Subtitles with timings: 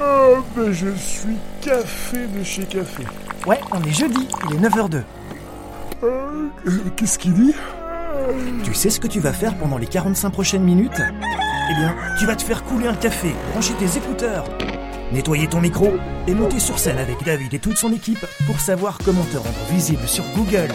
[0.00, 3.04] Oh, ben je suis café de chez café.
[3.46, 5.02] Ouais, on est jeudi, il est 9h02.
[6.04, 6.48] Euh,
[6.96, 7.54] Qu'est-ce qu'il dit?
[8.64, 11.00] Tu sais ce que tu vas faire pendant les 45 prochaines minutes?
[11.00, 14.44] Eh bien, tu vas te faire couler un café, brancher tes écouteurs,
[15.12, 15.94] nettoyer ton micro
[16.26, 19.50] et monter sur scène avec David et toute son équipe pour savoir comment te rendre
[19.70, 20.68] visible sur Google.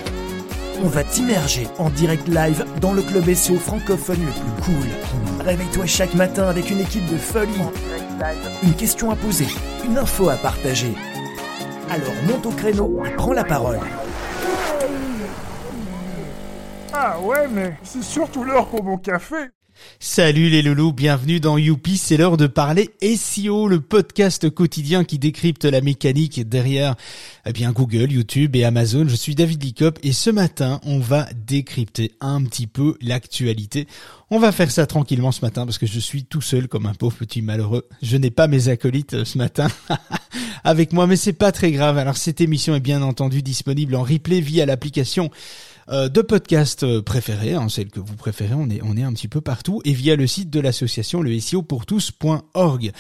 [0.84, 5.46] On va t'immerger en direct live dans le club SEO francophone le plus cool.
[5.46, 7.52] Réveille-toi chaque matin avec une équipe de folie.
[8.64, 9.46] Une question à poser,
[9.86, 10.94] une info à partager.
[11.92, 13.80] Alors monte au créneau et prends la parole.
[16.94, 19.36] Ah ouais, mais c'est surtout l'heure pour mon café.
[20.00, 25.20] Salut les loulous, bienvenue dans Youpi, c'est l'heure de parler SEO, le podcast quotidien qui
[25.20, 26.96] décrypte la mécanique derrière
[27.46, 29.08] eh bien Google, YouTube et Amazon.
[29.08, 33.88] Je suis David Licop et ce matin, on va décrypter un petit peu l'actualité.
[34.32, 36.94] On va faire ça tranquillement ce matin parce que je suis tout seul comme un
[36.94, 37.88] pauvre petit malheureux.
[38.02, 39.68] Je n'ai pas mes acolytes ce matin
[40.64, 41.98] avec moi, mais c'est pas très grave.
[41.98, 45.30] Alors cette émission est bien entendu disponible en replay via l'application
[45.90, 49.14] euh, de podcasts euh, préférés, hein, celle que vous préférez, on est, on est un
[49.14, 52.92] petit peu partout, et via le site de l'association, le SEO pour tous.org.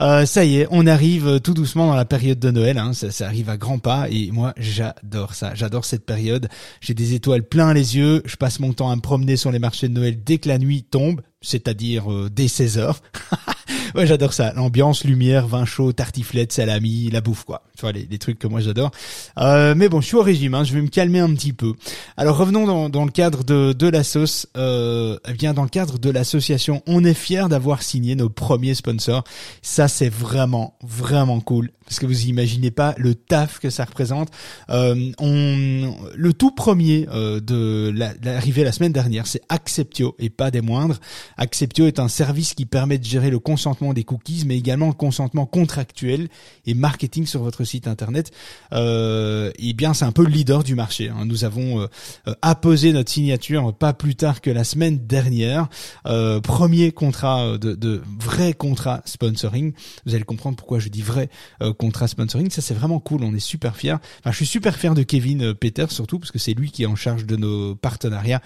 [0.00, 3.10] Euh, ça y est, on arrive tout doucement dans la période de Noël, hein, ça,
[3.10, 6.48] ça arrive à grands pas, et moi j'adore ça, j'adore cette période,
[6.80, 9.58] j'ai des étoiles plein les yeux, je passe mon temps à me promener sur les
[9.58, 13.00] marchés de Noël dès que la nuit tombe, c'est-à-dire euh, dès 16 heures.
[13.94, 14.52] ouais, j'adore ça.
[14.52, 17.62] L'ambiance, lumière, vin chaud, tartiflette, salami, la bouffe, quoi.
[17.80, 18.90] Tu vois, les, les trucs que moi j'adore.
[19.38, 21.72] Euh, mais bon, je suis au régime, hein, je vais me calmer un petit peu.
[22.18, 24.46] Alors revenons dans, dans le cadre de, de la sauce.
[24.58, 28.74] Euh, eh bien, dans le cadre de l'association, on est fiers d'avoir signé nos premiers
[28.74, 29.24] sponsors.
[29.62, 31.70] Ça, c'est vraiment, vraiment cool.
[31.90, 34.28] Parce que vous imaginez pas le taf que ça représente.
[34.70, 40.52] Euh, on, le tout premier euh, de l'arrivée la, semaine dernière, c'est Acceptio et pas
[40.52, 41.00] des moindres.
[41.36, 44.92] Acceptio est un service qui permet de gérer le consentement des cookies, mais également le
[44.92, 46.28] consentement contractuel
[46.64, 48.30] et marketing sur votre site internet.
[48.72, 51.08] Euh, et bien, c'est un peu le leader du marché.
[51.08, 51.24] Hein.
[51.26, 55.68] Nous avons euh, apposé notre signature pas plus tard que la semaine dernière.
[56.06, 59.72] Euh, premier contrat de, vrai contrat sponsoring.
[60.06, 61.28] Vous allez comprendre pourquoi je dis vrai
[61.62, 62.50] euh, contrat sponsoring.
[62.50, 63.22] Ça, c'est vraiment cool.
[63.24, 63.96] On est super fiers.
[64.20, 66.82] Enfin, je suis super fier de Kevin euh, Peter surtout parce que c'est lui qui
[66.82, 68.40] est en charge de nos partenariats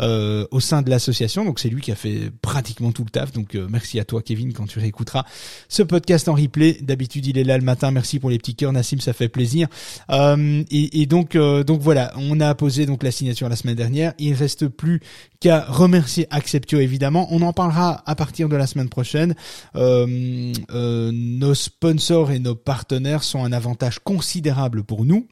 [0.00, 1.44] euh, au sein de l'association.
[1.44, 3.32] Donc, c'est lui qui a fait pratiquement tout le taf.
[3.32, 5.24] Donc, euh, merci à toi, Kevin, quand tu réécouteras
[5.68, 6.78] ce podcast en replay.
[6.80, 7.90] D'habitude, il est là le matin.
[7.90, 9.68] Merci pour les petits cœurs, Nassim, ça fait plaisir.
[10.10, 13.76] Euh, et, et, donc, euh, donc voilà, on a apposé donc la signature la semaine
[13.76, 14.12] dernière.
[14.18, 15.00] Il reste plus
[15.40, 17.26] qu'à remercier Acceptio évidemment.
[17.30, 19.34] On en parlera à partir de la semaine prochaine.
[19.76, 25.26] Euh, euh, nos sponsors et nos partenaires sont un avantage considérable pour nous,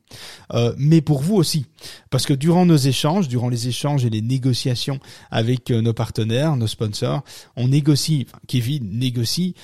[0.55, 1.67] euh, mais pour vous aussi,
[2.11, 4.99] parce que durant nos échanges, durant les échanges et les négociations
[5.31, 7.23] avec euh, nos partenaires, nos sponsors,
[7.57, 8.27] on négocie.
[8.29, 9.55] Enfin, Kevin négocie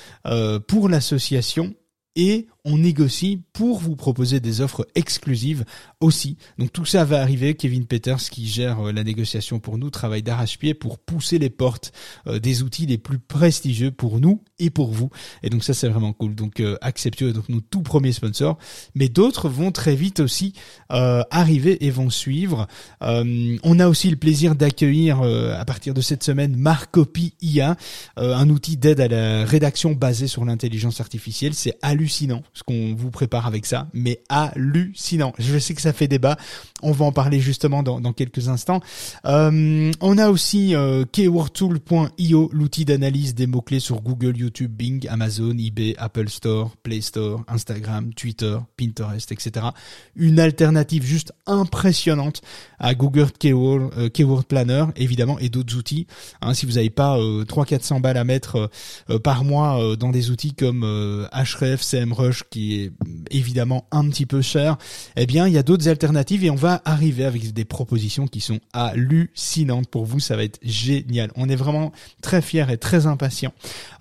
[0.69, 1.75] pour l'association
[2.17, 5.65] et on négocie pour vous proposer des offres exclusives
[6.01, 6.39] aussi.
[6.59, 7.55] Donc tout ça va arriver.
[7.55, 11.93] Kevin Peters, qui gère euh, la négociation pour nous, travaille d'arrache-pied pour pousser les portes
[12.27, 15.11] euh, des outils les plus prestigieux pour nous et pour vous.
[15.43, 16.35] Et donc ça, c'est vraiment cool.
[16.35, 18.57] Donc euh, Acceptio est donc nos tout premiers sponsors.
[18.95, 20.55] Mais d'autres vont très vite aussi
[20.89, 22.67] arriver et vont suivre.
[23.01, 27.77] On a aussi le plaisir d'accueillir à partir de cette semaine Marcopy IA,
[28.17, 31.55] un outil d'aide à la rédaction basé sur l'intelligence artificielle.
[31.55, 35.33] C'est hallucinant ce qu'on vous prépare avec ça, mais hallucinant.
[35.39, 36.37] Je sais que ça fait débat.
[36.83, 38.81] On va en parler justement dans, dans quelques instants.
[39.27, 45.57] Euh, on a aussi euh, keywordtool.io, l'outil d'analyse des mots-clés sur Google, YouTube, Bing, Amazon,
[45.59, 49.67] eBay, Apple Store, Play Store, Instagram, Twitter, Pinterest, etc.
[50.15, 52.43] Une alternative juste impressionnante
[52.79, 56.07] à Google Keyword, euh, Keyword Planner, évidemment, et d'autres outils.
[56.41, 58.71] Hein, si vous n'avez pas euh, 300-400 balles à mettre
[59.11, 62.93] euh, par mois euh, dans des outils comme euh, Href, CMrush, qui est
[63.31, 64.77] évidemment un petit peu cher,
[65.16, 68.41] eh bien, il y a d'autres alternatives et on va arriver avec des propositions qui
[68.41, 70.21] sont hallucinantes pour vous.
[70.21, 71.31] Ça va être génial.
[71.37, 73.53] On est vraiment très fiers et très impatients.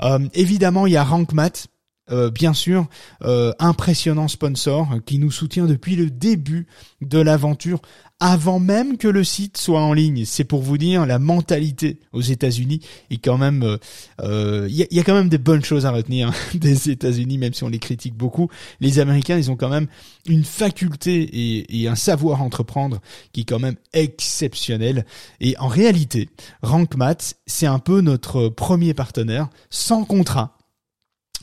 [0.01, 1.67] Euh, évidemment, il y a RankMath.
[2.11, 2.87] Euh, bien sûr,
[3.23, 6.67] euh, impressionnant sponsor qui nous soutient depuis le début
[6.99, 7.81] de l'aventure,
[8.23, 10.23] avant même que le site soit en ligne.
[10.23, 12.79] C'est pour vous dire la mentalité aux États-Unis
[13.11, 13.77] est quand même.
[14.19, 17.37] Il euh, y, a, y, a, quand même des bonnes choses à retenir des États-Unis,
[17.37, 18.47] même si on les critique beaucoup.
[18.79, 19.87] Les Américains, ils ont quand même
[20.25, 23.01] une faculté et, un savoir entreprendre
[23.33, 25.05] qui est quand même exceptionnel.
[25.41, 26.29] Et en réalité,
[26.61, 30.55] RankMath, c'est un peu notre premier partenaire sans contrat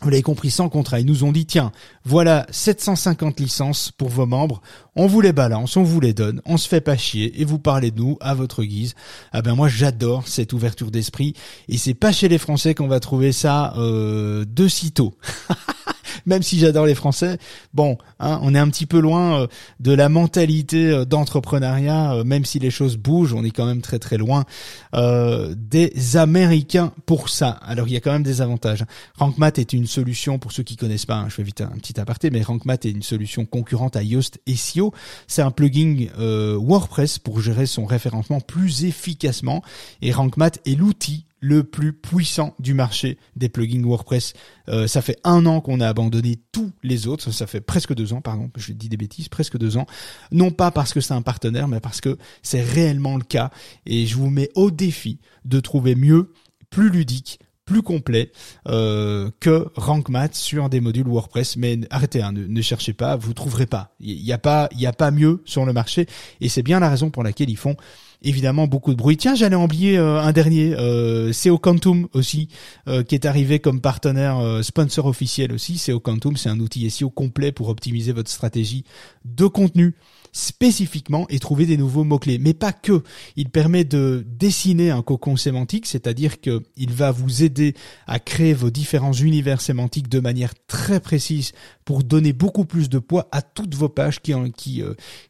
[0.03, 1.01] vous l'avez compris, sans contrat.
[1.01, 1.73] Ils nous ont dit, tiens,
[2.05, 4.63] voilà 750 licences pour vos membres,
[4.97, 7.59] on vous les balance, on vous les donne, on se fait pas chier et vous
[7.59, 8.95] parlez de nous à votre guise.
[9.33, 11.35] Ah ben moi j'adore cette ouverture d'esprit
[11.69, 15.15] et c'est pas chez les Français qu'on va trouver ça euh, de sitôt.
[16.27, 17.39] même si j'adore les Français,
[17.75, 19.47] bon, hein, on est un petit peu loin euh,
[19.81, 23.83] de la mentalité euh, d'entrepreneuriat, euh, même si les choses bougent, on est quand même
[23.83, 24.45] très très loin
[24.93, 27.51] des Américains pour ça.
[27.63, 28.85] Alors il y a quand même des avantages.
[29.17, 31.17] RankMath est une solution pour ceux qui connaissent pas.
[31.17, 34.41] Hein, je fais vite un, petit aparté, mais RankMath est une solution concurrente à Yoast
[34.49, 34.93] SEO.
[35.27, 39.63] C'est un plugin WordPress pour gérer son référencement plus efficacement.
[40.03, 44.35] Et RankMath est l'outil le plus puissant du marché des plugins WordPress.
[44.69, 47.33] Euh, ça fait un an qu'on a abandonné tous les autres.
[47.33, 49.87] Ça fait presque deux ans, pardon, je dis des bêtises, presque deux ans.
[50.31, 53.51] Non pas parce que c'est un partenaire, mais parce que c'est réellement le cas.
[53.87, 56.33] Et je vous mets au défi de trouver mieux,
[56.69, 58.33] plus ludique, plus complet
[58.67, 61.57] euh, que RankMath sur des modules WordPress.
[61.57, 63.95] Mais arrêtez, hein, ne, cherchez pas, vous trouverez pas.
[64.01, 66.07] Il n'y a pas, il y a pas mieux sur le marché.
[66.41, 67.77] Et c'est bien la raison pour laquelle ils font
[68.23, 69.17] évidemment beaucoup de bruit.
[69.17, 72.49] Tiens, j'allais oublier euh, un dernier, euh, c'est Quantum aussi,
[72.89, 75.79] euh, qui est arrivé comme partenaire sponsor officiel aussi.
[75.79, 78.85] C'est Quantum, c'est un outil SEO complet pour optimiser votre stratégie
[79.25, 79.95] de contenu
[80.33, 82.39] spécifiquement et trouver des nouveaux mots-clés.
[82.39, 83.03] Mais pas que.
[83.37, 87.75] Il permet de dessiner un cocon sémantique, c'est-à-dire que il va vous aider
[88.07, 91.53] à créer vos différents univers sémantiques de manière très précise
[91.85, 94.83] pour donner beaucoup plus de poids à toutes vos pages qui, qui,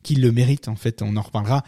[0.03, 0.69] qui le méritent.
[0.69, 1.65] En fait, on en reparlera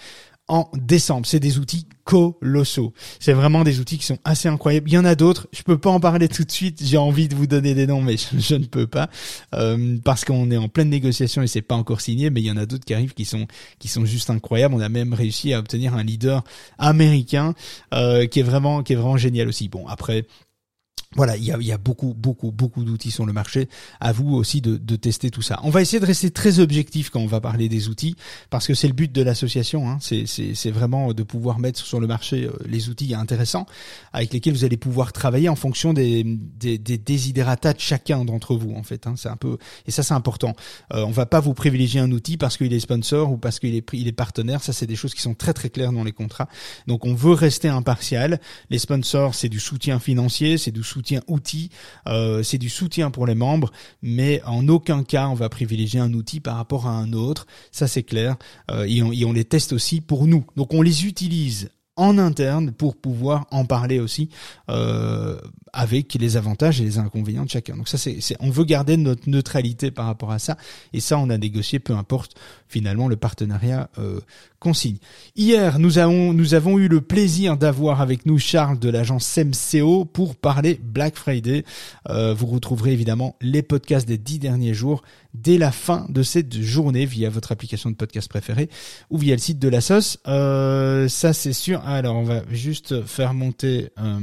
[0.52, 1.26] en décembre.
[1.26, 2.93] C'est des outils colossaux.
[3.20, 4.90] C'est vraiment des outils qui sont assez incroyables.
[4.90, 5.49] Il y en a d'autres.
[5.50, 6.82] Je peux pas en parler tout de suite.
[6.84, 9.08] J'ai envie de vous donner des noms, mais je, ne peux pas
[9.54, 12.28] euh, parce qu'on est en pleine négociation et c'est pas encore signé.
[12.28, 13.46] Mais il y en a d'autres qui arrivent qui sont
[13.78, 14.75] qui sont juste incroyables.
[14.75, 16.44] On a même réussi à obtenir un leader
[16.76, 17.55] américain
[17.94, 19.70] euh, qui est vraiment qui est vraiment génial aussi.
[19.70, 20.26] Bon après
[21.14, 23.69] voilà, il y a, il y a beaucoup, beaucoup, beaucoup d'outils sur le marché.
[24.00, 25.59] À vous aussi de, de, tester tout ça.
[25.62, 28.17] On va essayer de rester très objectif quand on va parler des outils,
[28.50, 29.91] parce que c'est le but de l'association.
[29.91, 29.99] Hein.
[30.00, 33.67] C'est vraiment de pouvoir mettre sur le marché euh, les outils intéressants
[34.12, 37.44] avec lesquels vous allez pouvoir travailler en fonction des, des, des de
[37.79, 38.75] chacun d'entre vous.
[38.75, 39.15] En fait, hein.
[39.17, 40.55] c'est un peu et ça c'est important.
[40.93, 43.75] Euh, on va pas vous privilégier un outil parce qu'il est sponsor ou parce qu'il
[43.75, 44.62] est il est partenaire.
[44.62, 46.49] Ça c'est des choses qui sont très très claires dans les contrats.
[46.87, 48.41] Donc on veut rester impartial.
[48.70, 51.70] Les sponsors c'est du soutien financier, c'est du soutien soutien outil,
[52.06, 53.72] euh, c'est du soutien pour les membres,
[54.02, 57.88] mais en aucun cas on va privilégier un outil par rapport à un autre, ça
[57.88, 58.37] c'est clair,
[58.70, 60.44] euh, et, on, les teste aussi pour nous.
[60.56, 64.28] Donc on les utilise en interne pour pouvoir en parler aussi.
[64.70, 65.40] Euh,
[65.72, 67.76] avec les avantages et les inconvénients de chacun.
[67.76, 70.56] Donc ça, c'est, on veut garder notre neutralité par rapport à ça,
[70.92, 72.34] et ça, on a négocié, peu importe
[72.69, 74.20] finalement le partenariat euh,
[74.58, 74.96] qu'on signe.
[75.36, 80.04] Hier, nous avons nous avons eu le plaisir d'avoir avec nous Charles de l'agence MCO
[80.04, 81.64] pour parler Black Friday.
[82.08, 85.02] Euh, vous retrouverez évidemment les podcasts des dix derniers jours
[85.34, 88.69] dès la fin de cette journée via votre application de podcast préférée
[89.10, 90.19] ou via le site de la sauce.
[90.26, 91.80] Euh, ça, c'est sûr.
[91.86, 94.19] Alors, on va juste faire monter euh,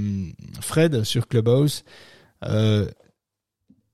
[0.62, 1.84] Fred sur Clubhouse.
[2.44, 2.88] Euh,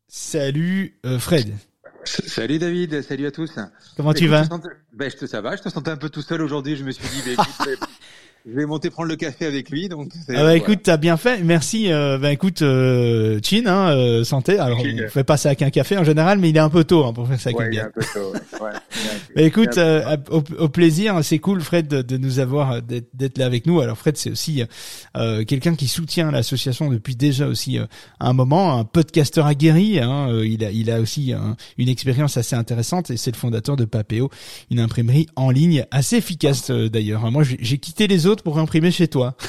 [0.08, 1.54] salut euh, Fred.
[2.04, 3.52] Salut David, salut à tous.
[3.98, 4.44] Comment tu vas
[4.94, 6.76] ben, je te, Ça va, je te sentais un peu tout seul aujourd'hui.
[6.76, 7.90] Je me suis dit, ben, écoute,
[8.48, 9.90] je vais monter prendre le café avec lui.
[9.90, 11.42] Donc, ah bah, écoute, t'as bien fait.
[11.44, 11.92] Merci.
[11.92, 14.60] Euh, bah écoute, euh, Chin, hein, euh, santé.
[14.60, 16.84] Alors, on fait pas ça avec un café en général, mais il est un peu
[16.84, 18.34] tôt hein, pour faire ça avec ouais, il est un peu tôt.
[18.64, 18.72] Ouais,
[19.36, 21.20] bah, écoute, euh, au, au, plaisir.
[21.24, 23.80] C'est cool, Fred, de, de nous avoir d'être là avec nous.
[23.82, 24.64] Alors, Fred, c'est aussi
[25.18, 27.80] euh, quelqu'un qui soutient l'association depuis déjà aussi
[28.20, 30.00] un moment, un podcasteur aguerri.
[30.00, 31.34] Hein, il a, il a aussi
[31.80, 34.30] une expérience assez intéressante et c'est le fondateur de Papéo,
[34.70, 37.32] une imprimerie en ligne assez efficace d'ailleurs.
[37.32, 39.36] Moi, j'ai quitté les autres pour imprimer chez toi.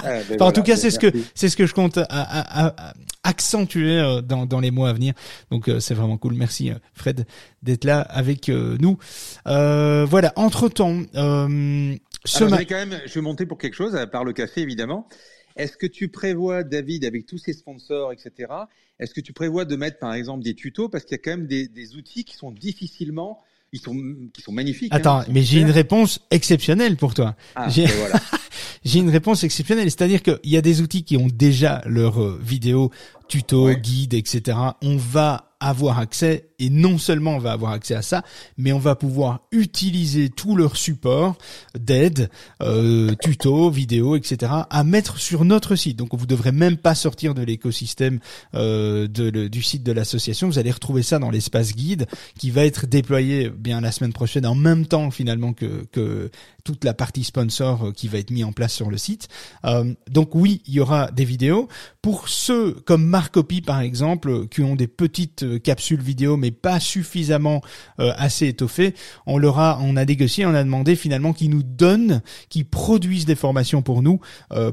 [0.00, 2.72] Ah, ben en tout cas, c'est ce que c'est ce que je compte à,
[3.24, 5.12] accentuer euh, dans, dans les mois à venir.
[5.50, 6.34] Donc euh, c'est vraiment cool.
[6.34, 7.26] Merci euh, Fred
[7.62, 8.96] d'être là avec nous.
[9.44, 10.32] voilà.
[10.36, 14.24] Entre temps, euh, ce Alors, quand même, je vais monter pour quelque chose, à part
[14.24, 15.08] le café évidemment.
[15.56, 18.52] Est-ce que tu prévois, David, avec tous ces sponsors, etc.
[19.00, 20.88] Est-ce que tu prévois de mettre par exemple des tutos?
[20.88, 23.94] Parce qu'il y a quand même des, des outils qui sont difficilement ils sont,
[24.32, 24.94] qui sont magnifiques.
[24.94, 27.34] Attends, hein, mais j'ai une réponse exceptionnelle pour toi.
[27.54, 28.20] Ah, j'ai voilà.
[28.94, 32.90] une réponse exceptionnelle, c'est-à-dire qu'il y a des outils qui ont déjà leur euh, vidéo,
[33.28, 34.56] tuto, guide, etc.
[34.82, 38.22] On va avoir accès et non seulement on va avoir accès à ça,
[38.56, 41.36] mais on va pouvoir utiliser tout leur support
[41.78, 42.30] d'aide,
[42.62, 44.52] euh, tuto, vidéo, etc.
[44.68, 45.96] à mettre sur notre site.
[45.96, 48.18] Donc vous devrez même pas sortir de l'écosystème
[48.54, 50.48] euh, du site de l'association.
[50.48, 52.06] Vous allez retrouver ça dans l'espace guide
[52.38, 56.30] qui va être déployé bien la semaine prochaine en même temps finalement que, que
[56.64, 59.28] toute la partie sponsor euh, qui va être mis en place sur le site.
[59.64, 61.68] Euh, donc oui, il y aura des vidéos.
[62.02, 66.50] Pour ceux comme Marc Copy par exemple, qui ont des petites petites capsules vidéo, mais
[66.50, 67.62] pas suffisamment
[67.98, 68.94] assez étoffées.
[69.26, 73.26] On leur a, on a négocié, on a demandé finalement qu'ils nous donnent, qu'ils produisent
[73.26, 74.20] des formations pour nous,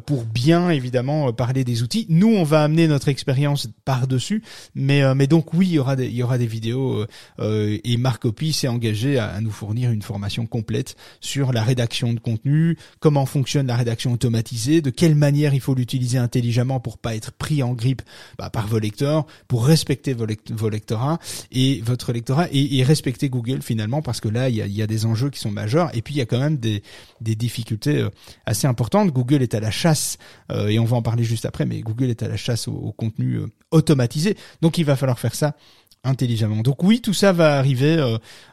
[0.06, 2.06] pour bien évidemment parler des outils.
[2.10, 5.96] Nous, on va amener notre expérience par dessus, mais mais donc oui, il y aura
[5.96, 7.06] des, il y aura des vidéos
[7.40, 12.20] et Marc Copy s'est engagé à, nous fournir une formation complète sur la rédaction de
[12.20, 17.16] contenu, comment fonctionne la rédaction automatisée, de quelle manière il faut l'utiliser intelligemment pour pas
[17.16, 18.02] être pris en grippe
[18.38, 21.20] bah, par vos lecteurs, pour respecter vos, lectorats
[21.52, 25.30] et votre lectorat et, respecter Google finalement parce que là il y a, des enjeux
[25.30, 26.82] qui sont majeurs et puis il y a quand même des,
[27.22, 28.10] difficultés euh,
[28.46, 29.12] assez importantes.
[29.12, 30.18] Google est à la chasse
[30.52, 32.92] euh, et on va en parler juste après, mais Google est à la chasse au,
[32.92, 35.56] contenu euh, automatisé, donc il va falloir faire ça
[36.04, 36.62] intelligemment.
[36.62, 37.98] Donc oui, tout ça va arriver.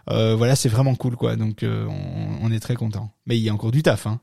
[0.06, 1.36] voilà, c'est vraiment cool, quoi.
[1.36, 3.12] Donc on, on, est très content.
[3.26, 4.20] Mais il y a encore du taf, hein.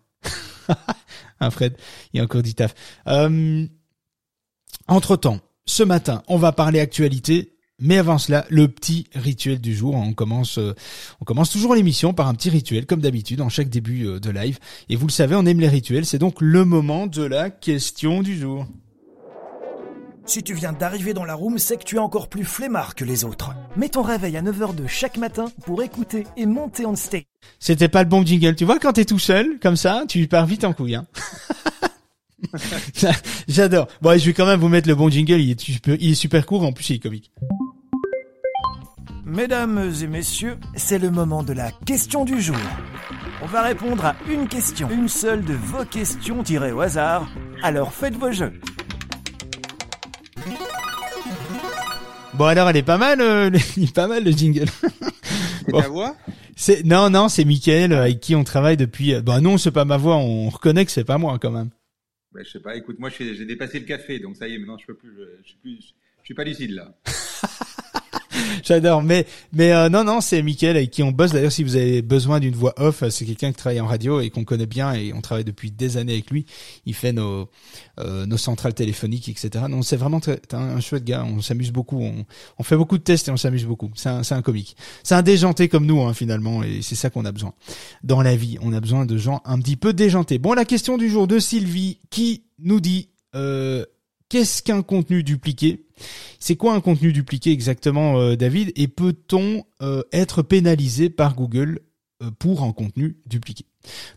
[1.40, 1.76] hein, Fred
[2.14, 2.74] Il y a encore du taf.
[3.08, 3.66] Euh,
[4.88, 7.59] entre-temps, ce matin, on va parler actualité.
[7.80, 9.96] Mais avant cela, le petit rituel du jour.
[9.96, 10.76] On commence, euh,
[11.22, 14.30] on commence toujours l'émission par un petit rituel, comme d'habitude, en chaque début euh, de
[14.30, 14.60] live.
[14.90, 16.06] Et vous le savez, on aime les rituels.
[16.06, 18.66] C'est donc le moment de la question du jour.
[20.26, 23.04] Si tu viens d'arriver dans la room, c'est que tu es encore plus flemmard que
[23.04, 23.56] les autres.
[23.76, 27.24] Mets ton réveil à 9h de chaque matin pour écouter et monter en stage.
[27.60, 28.56] C'était pas le bon jingle.
[28.56, 30.96] Tu vois, quand t'es tout seul, comme ça, tu pars vite en couille.
[30.96, 31.08] Hein.
[33.48, 33.88] J'adore.
[34.02, 35.40] Bon, je vais quand même vous mettre le bon jingle.
[35.40, 36.64] Il est super, il est super court.
[36.64, 37.32] En plus, il est comique.
[39.30, 42.58] Mesdames et messieurs, c'est le moment de la question du jour.
[43.44, 47.30] On va répondre à une question, une seule de vos questions tirées au hasard.
[47.62, 48.54] Alors faites vos jeux.
[52.34, 54.66] Bon alors elle est pas mal, euh, il est pas mal le jingle.
[55.66, 56.16] C'est ta voix?
[56.56, 59.14] C'est non non c'est Mickaël euh, avec qui on travaille depuis.
[59.14, 61.70] Euh, bah non c'est pas ma voix, on reconnaît que c'est pas moi quand même.
[62.34, 62.76] Bah, je sais pas.
[62.76, 65.24] Écoute moi j'ai dépassé le café donc ça y est maintenant je peux plus, je,
[65.44, 66.96] je suis plus, je suis pas lucide là.
[68.64, 69.04] J'adore.
[69.04, 71.32] Mais mais euh, non non, c'est Mickaël avec qui on bosse.
[71.32, 74.30] D'ailleurs, si vous avez besoin d'une voix off, c'est quelqu'un qui travaille en radio et
[74.30, 76.46] qu'on connaît bien et on travaille depuis des années avec lui.
[76.86, 77.50] Il fait nos
[78.00, 79.66] euh, nos centrales téléphoniques, etc.
[79.70, 81.26] Non, c'est vraiment très, un, chouette gars.
[81.26, 82.02] On s'amuse beaucoup.
[82.02, 82.26] On,
[82.58, 83.92] on fait beaucoup de tests et on s'amuse beaucoup.
[83.96, 84.76] C'est un un comique.
[85.04, 87.54] C'est un déjanté comme nous hein, finalement et c'est ça qu'on a besoin
[88.04, 88.58] dans la vie.
[88.62, 90.38] On a besoin de gens un petit peu déjantés.
[90.38, 93.86] Bon, la question du jour de Sylvie qui nous dit euh,
[94.30, 95.86] qu'est-ce qu'un contenu dupliqué?
[96.40, 98.72] C'est quoi un contenu dupliqué exactement, euh, David?
[98.76, 101.82] Et peut-on euh, être pénalisé par Google
[102.24, 103.66] euh, pour un contenu dupliqué?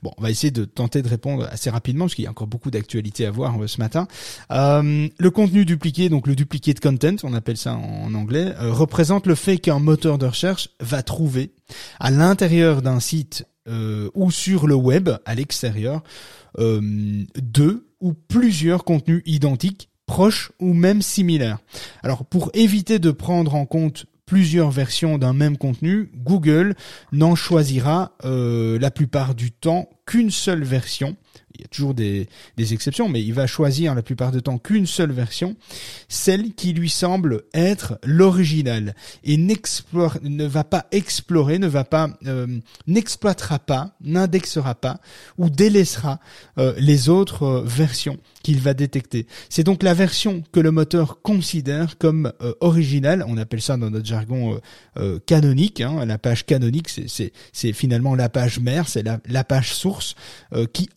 [0.02, 2.46] Bon, on va essayer de tenter de répondre assez rapidement parce qu'il y a encore
[2.46, 4.08] beaucoup d'actualités à voir ce matin.
[4.50, 9.58] le contenu dupliqué, donc le duplicate content, on appelle ça en, anglais, représente le fait
[9.58, 11.52] qu'un moteur de recherche va trouver
[12.00, 13.46] à l'intérieur d'un site
[14.14, 16.02] ou sur le web, à l'extérieur,
[16.58, 21.56] deux ou plusieurs contenus identiques proches ou même similaires.
[22.02, 26.74] Alors pour éviter de prendre en compte plusieurs versions d'un même contenu, Google
[27.12, 31.16] n'en choisira euh, la plupart du temps qu'une seule version
[31.54, 34.58] il y a toujours des, des, exceptions, mais il va choisir la plupart du temps
[34.58, 35.56] qu'une seule version,
[36.08, 38.94] celle qui lui semble être l'original,
[39.24, 42.46] et ne va pas explorer, ne va pas, euh,
[42.86, 45.00] n'exploitera pas, n'indexera pas
[45.38, 46.20] ou délaissera
[46.58, 49.26] euh, les autres euh, versions qu'il va détecter.
[49.48, 53.24] C'est donc la version que le moteur considère comme originale.
[53.28, 54.58] On appelle ça dans notre jargon
[55.26, 55.80] canonique.
[55.80, 60.16] Hein, la page canonique, c'est finalement la page mère, c'est la, la, page source
[60.72, 60.88] qui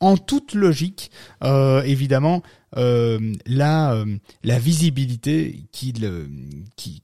[0.00, 1.10] en toute logique,
[1.44, 2.42] euh, évidemment,
[2.76, 6.28] euh, la, euh, la visibilité qu'il
[6.76, 7.02] qui,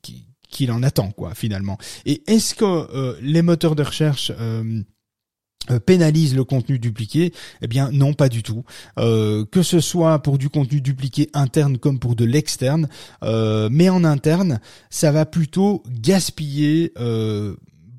[0.50, 1.78] qu'il en attend, quoi, finalement.
[2.04, 4.32] Et est-ce que les moteurs de recherche
[5.86, 7.32] pénalisent le contenu dupliqué?
[7.62, 8.64] Eh bien non, pas du tout.
[8.96, 12.88] que ce soit pour du contenu dupliqué interne comme pour de l'externe,
[13.22, 16.92] mais en interne, ça va plutôt gaspiller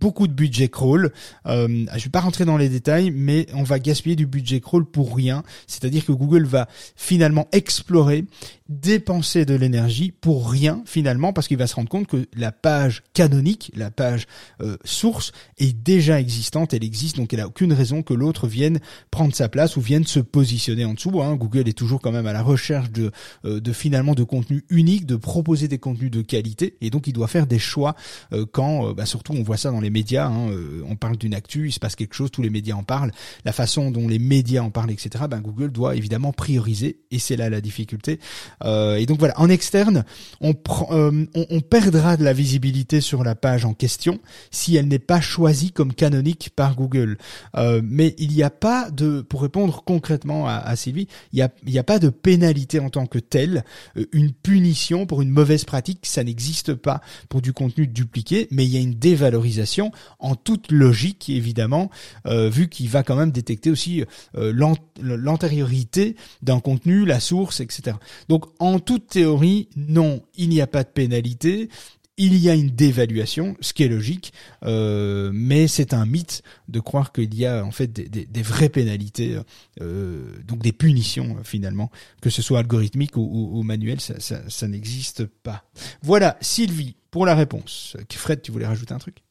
[0.03, 1.13] beaucoup de budget crawl.
[1.45, 4.83] Euh, je vais pas rentrer dans les détails, mais on va gaspiller du budget crawl
[4.83, 5.43] pour rien.
[5.65, 6.67] C'est-à-dire que Google va
[6.97, 8.25] finalement explorer
[8.69, 13.03] dépenser de l'énergie pour rien finalement parce qu'il va se rendre compte que la page
[13.13, 14.25] canonique, la page
[14.61, 18.79] euh, source est déjà existante, elle existe donc elle a aucune raison que l'autre vienne
[19.11, 21.21] prendre sa place ou vienne se positionner en dessous.
[21.21, 21.35] Hein.
[21.35, 23.11] Google est toujours quand même à la recherche de,
[23.45, 27.13] euh, de finalement de contenu unique, de proposer des contenus de qualité et donc il
[27.13, 27.95] doit faire des choix
[28.31, 30.49] euh, quand bah, surtout on voit ça dans les médias, hein,
[30.87, 33.11] on parle d'une actu, il se passe quelque chose, tous les médias en parlent,
[33.43, 35.25] la façon dont les médias en parlent, etc.
[35.29, 38.19] Ben Google doit évidemment prioriser et c'est là la difficulté.
[38.63, 40.05] Euh, et donc voilà, en externe,
[40.41, 40.53] on,
[40.89, 44.19] on, on, perdra de la visibilité sur la page en question
[44.51, 47.17] si elle n'est pas choisie comme canonique par Google.
[47.83, 51.81] mais il n'y a pas de, pour répondre concrètement à, à Sylvie, il n'y a,
[51.81, 53.63] a pas de pénalité en tant que telle,
[54.11, 58.71] une punition pour une mauvaise pratique, ça n'existe pas pour du contenu dupliqué, mais il
[58.71, 61.89] y a une dévalorisation en toute logique évidemment,
[62.25, 64.03] euh, vu qu'il va quand même détecter aussi
[64.37, 64.53] euh,
[64.99, 67.97] l'antériorité d'un contenu, la source, etc.
[68.29, 71.69] Donc en toute théorie, non, il n'y a pas de pénalité.
[72.15, 74.33] Il y a une dévaluation, ce qui est logique,
[74.63, 79.39] euh, mais c'est un mythe de croire qu'il y a en fait des, vraies pénalités,
[79.79, 81.89] donc des punitions finalement,
[82.21, 85.65] que ce soit algorithmique ou, manuel, ça, ça n'existe pas.
[86.03, 87.97] Voilà, Sylvie, pour la réponse.
[88.11, 89.23] Fred, tu voulais rajouter un truc?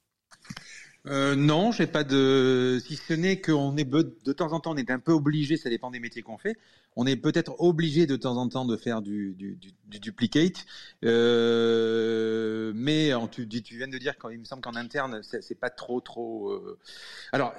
[1.07, 2.81] Euh, non, j'ai pas de.
[2.87, 5.57] Si ce n'est qu'on est de temps en temps, on est un peu obligé.
[5.57, 6.57] Ça dépend des métiers qu'on fait.
[6.97, 10.65] On est peut-être obligé de temps en temps de faire du, du, du, duplicate.
[11.05, 13.47] Euh, mais tu,
[13.77, 16.51] viens de dire qu'il me semble qu'en interne, c'est pas trop trop.
[16.51, 16.79] Euh...
[17.33, 17.55] Alors,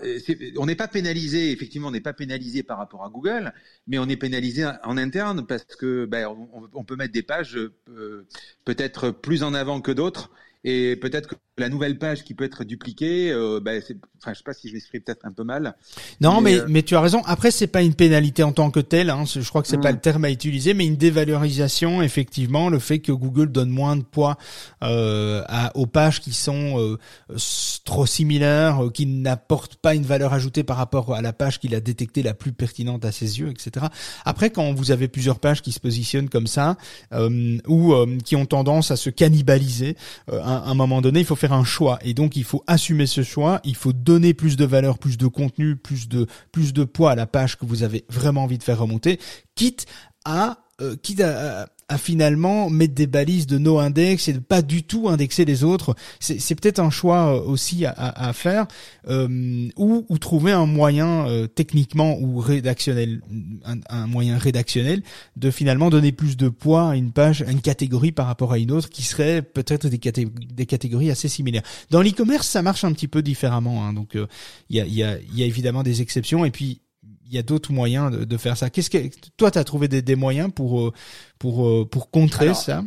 [0.57, 1.51] on n'est pas pénalisé.
[1.51, 3.53] Effectivement, on n'est pas pénalisé par rapport à Google,
[3.87, 7.57] mais on est pénalisé en interne parce que ben, on, on peut mettre des pages
[7.57, 8.27] euh,
[8.65, 10.31] peut-être plus en avant que d'autres
[10.63, 13.71] et peut-être que la nouvelle page qui peut être dupliquée, euh, bah,
[14.17, 15.75] enfin, je sais pas si je m'exprime peut-être un peu mal.
[16.19, 17.21] Non, mais, mais, euh, tu as raison.
[17.25, 19.09] Après, c'est pas une pénalité en tant que telle.
[19.09, 19.25] Hein.
[19.25, 19.95] Je crois que c'est pas mm.
[19.95, 24.03] le terme à utiliser, mais une dévalorisation, effectivement, le fait que Google donne moins de
[24.03, 24.37] poids
[24.83, 26.97] euh, à, aux pages qui sont euh,
[27.83, 31.75] trop similaires, euh, qui n'apportent pas une valeur ajoutée par rapport à la page qu'il
[31.75, 33.87] a détectée la plus pertinente à ses yeux, etc.
[34.25, 36.77] Après, quand vous avez plusieurs pages qui se positionnent comme ça,
[37.67, 37.93] ou
[38.23, 39.95] qui ont tendance à se cannibaliser,
[40.31, 41.99] à un moment donné, il faut faire un choix.
[42.03, 45.27] Et donc il faut assumer ce choix, il faut donner plus de valeur, plus de
[45.27, 48.63] contenu, plus de plus de poids à la page que vous avez vraiment envie de
[48.63, 49.19] faire remonter,
[49.55, 49.85] quitte
[50.23, 54.63] à euh, quitte à, à finalement mettre des balises de no index et de pas
[54.63, 55.95] du tout indexer les autres.
[56.19, 58.65] C'est peut-être un choix euh, aussi à, à, faire
[59.07, 63.21] euh, ou, ou, trouver un moyen euh, techniquement ou rédactionnel,
[63.63, 65.03] un, un, moyen rédactionnel
[65.35, 68.57] de finalement donner plus de poids à une page, à une catégorie par rapport à
[68.57, 71.63] une autre qui serait peut-être des, des, catégories assez similaires.
[71.91, 73.85] Dans l'e-commerce, ça marche un petit peu différemment.
[73.85, 74.17] Hein, donc
[74.69, 76.79] il y, a, y, a, y a évidemment des exceptions et puis
[77.35, 78.69] y a d'autres moyens de, de, faire ça.
[78.69, 78.97] Qu'est-ce que
[79.37, 80.93] toi, tu as trouvé des, des, moyens pour euh,
[81.39, 82.83] pour euh, pour contrer ça?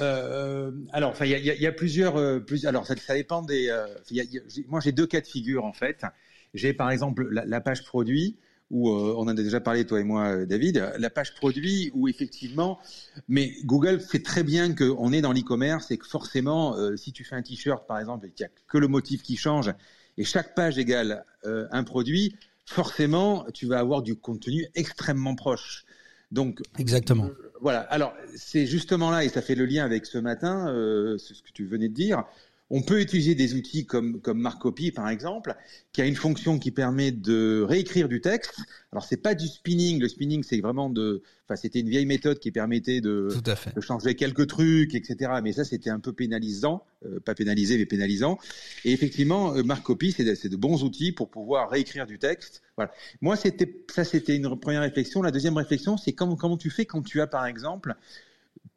[0.00, 3.42] euh, alors, enfin, il y a, y a, plusieurs, euh, plus, alors ça, ça, dépend
[3.42, 3.70] des.
[4.10, 4.24] Y a,
[4.68, 6.04] moi, j'ai deux cas de figure en fait.
[6.52, 8.36] J'ai par exemple la, la page produit
[8.70, 10.92] où on en a déjà parlé toi et moi, David.
[10.98, 12.80] La page produit où effectivement,
[13.28, 17.36] mais Google fait très bien qu'on est dans l'e-commerce et que forcément, si tu fais
[17.36, 19.72] un t-shirt par exemple et qu'il n'y a que le motif qui change
[20.16, 25.84] et chaque page égale un produit, forcément, tu vas avoir du contenu extrêmement proche.
[26.30, 27.26] Donc, exactement.
[27.26, 27.80] Euh, voilà.
[27.80, 31.52] Alors, c'est justement là, et ça fait le lien avec ce matin, euh, ce que
[31.52, 32.24] tu venais de dire.
[32.70, 35.54] On peut utiliser des outils comme, comme Marcopy, par exemple,
[35.92, 38.54] qui a une fonction qui permet de réécrire du texte.
[38.90, 40.00] Alors, c'est pas du spinning.
[40.00, 43.28] Le spinning, c'est vraiment de, enfin, c'était une vieille méthode qui permettait de,
[43.76, 45.32] de changer quelques trucs, etc.
[45.42, 48.38] Mais ça, c'était un peu pénalisant, euh, pas pénalisé, mais pénalisant.
[48.86, 52.62] Et effectivement, euh, Marcopy, c'est de, de, bons outils pour pouvoir réécrire du texte.
[52.76, 52.92] Voilà.
[53.20, 55.20] Moi, c'était, ça, c'était une première réflexion.
[55.20, 57.94] La deuxième réflexion, c'est comment, comment tu fais quand tu as, par exemple,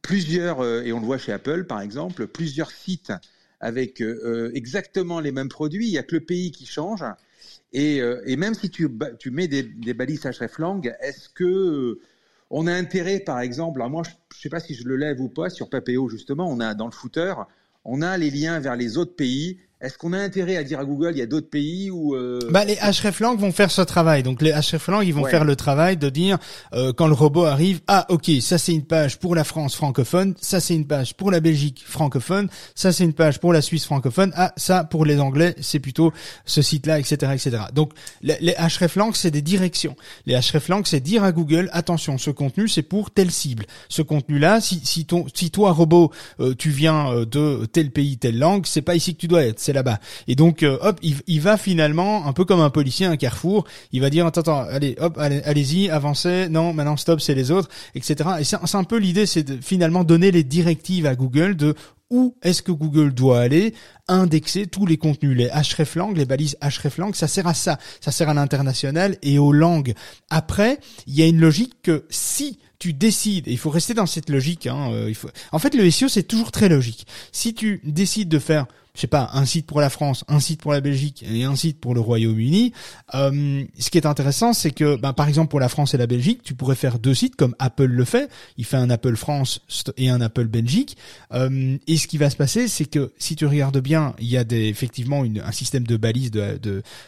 [0.02, 3.14] plusieurs, euh, et on le voit chez Apple, par exemple, plusieurs sites
[3.60, 5.88] avec euh, euh, exactement les mêmes produits.
[5.88, 7.04] Il n'y a que le pays qui change.
[7.74, 8.90] Et, euh, même si tu,
[9.32, 12.00] mets des, des balises hreflang, est-ce que
[12.50, 15.20] on a intérêt, par exemple, alors moi je ne sais pas si je le lève
[15.20, 17.34] ou pas sur Papéo justement, on a dans le footer,
[17.84, 20.86] on a les liens vers les autres pays est-ce qu'on a intérêt à dire à
[20.86, 22.40] Google il y a d'autres pays où euh...
[22.50, 24.24] bah les hreflang vont faire ce travail.
[24.24, 26.40] Donc les hreflang ils vont faire le travail de dire
[26.74, 30.34] euh, quand le robot arrive ah OK, ça c'est une page pour la France francophone,
[30.42, 33.86] ça c'est une page pour la Belgique francophone, ça c'est une page pour la Suisse
[33.86, 36.12] francophone, ah ça pour les anglais, c'est plutôt
[36.46, 37.64] ce site-là etc., etc.
[37.72, 37.92] Donc
[38.24, 39.96] les, les hreflang c'est des directions.
[40.26, 43.68] Les hreflang c'est dire à Google attention, ce contenu c'est pour telle cible.
[43.90, 48.18] Ce contenu-là si si ton si toi robot euh, tu viens euh, de tel pays,
[48.18, 50.00] telle langue, c'est pas ici que tu dois être là-bas.
[50.28, 54.02] Et donc, euh, hop, il, va finalement, un peu comme un policier, un carrefour, il
[54.02, 58.30] va dire, attends, attends, allez, hop, allez-y, avancez, non, maintenant stop, c'est les autres, etc.
[58.40, 61.76] Et c'est un peu l'idée, c'est de finalement donner les directives à Google de
[62.10, 63.74] où est-ce que Google doit aller
[64.08, 68.30] indexer tous les contenus, les hreflang, les balises hreflang, ça sert à ça, ça sert
[68.30, 69.94] à l'international et aux langues.
[70.30, 74.06] Après, il y a une logique que si tu décides, et il faut rester dans
[74.06, 75.30] cette logique, hein, euh, il faut...
[75.52, 77.08] en fait le SEO c'est toujours très logique.
[77.32, 80.60] Si tu décides de faire je sais pas, un site pour la France, un site
[80.60, 82.74] pour la Belgique et un site pour le Royaume-Uni.
[83.14, 86.08] Euh, ce qui est intéressant, c'est que, ben, par exemple, pour la France et la
[86.08, 88.28] Belgique, tu pourrais faire deux sites comme Apple le fait.
[88.58, 89.62] Il fait un Apple France
[89.98, 90.98] et un Apple Belgique.
[91.32, 94.38] Euh, et ce qui va se passer, c'est que si tu regardes bien, il y
[94.38, 96.60] a des, effectivement un système de balise, de,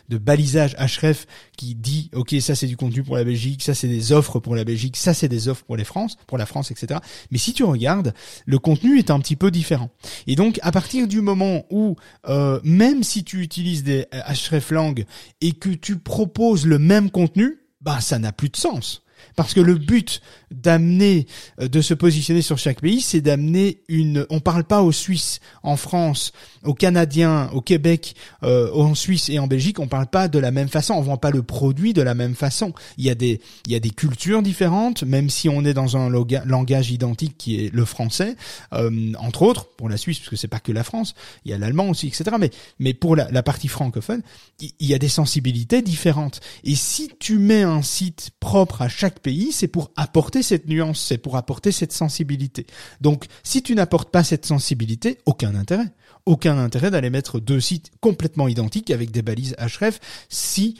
[0.09, 1.25] de balisage href
[1.57, 4.55] qui dit, ok, ça c'est du contenu pour la Belgique, ça c'est des offres pour
[4.55, 6.99] la Belgique, ça c'est des offres pour les France, pour la France, etc.
[7.31, 8.13] Mais si tu regardes,
[8.45, 9.89] le contenu est un petit peu différent.
[10.27, 11.78] Et donc, à partir du moment où
[12.27, 14.95] euh, même si tu utilises des hreflang
[15.41, 19.03] et que tu proposes le même contenu, bah ça n'a plus de sens.
[19.35, 21.27] Parce que le but d'amener,
[21.61, 24.25] euh, de se positionner sur chaque pays, c'est d'amener une.
[24.29, 26.31] On parle pas aux Suisses, en France,
[26.63, 29.79] aux Canadiens, au Québec, euh, en Suisse et en Belgique.
[29.79, 30.93] On parle pas de la même façon.
[30.93, 32.73] On vend pas le produit de la même façon.
[32.97, 35.97] Il y a des, il y a des cultures différentes, même si on est dans
[35.97, 38.35] un langage identique qui est le français,
[38.73, 41.13] euh, entre autres pour la Suisse, parce que c'est pas que la France.
[41.45, 42.23] Il y a l'allemand aussi, etc.
[42.39, 44.21] Mais, mais pour la, la partie francophone,
[44.59, 46.41] il y a des sensibilités différentes.
[46.63, 50.99] Et si tu mets un site propre à chaque pays, c'est pour apporter cette nuance,
[50.99, 52.67] c'est pour apporter cette sensibilité.
[53.01, 55.91] Donc, si tu n'apportes pas cette sensibilité, aucun intérêt.
[56.25, 60.77] Aucun intérêt d'aller mettre deux sites complètement identiques avec des balises href si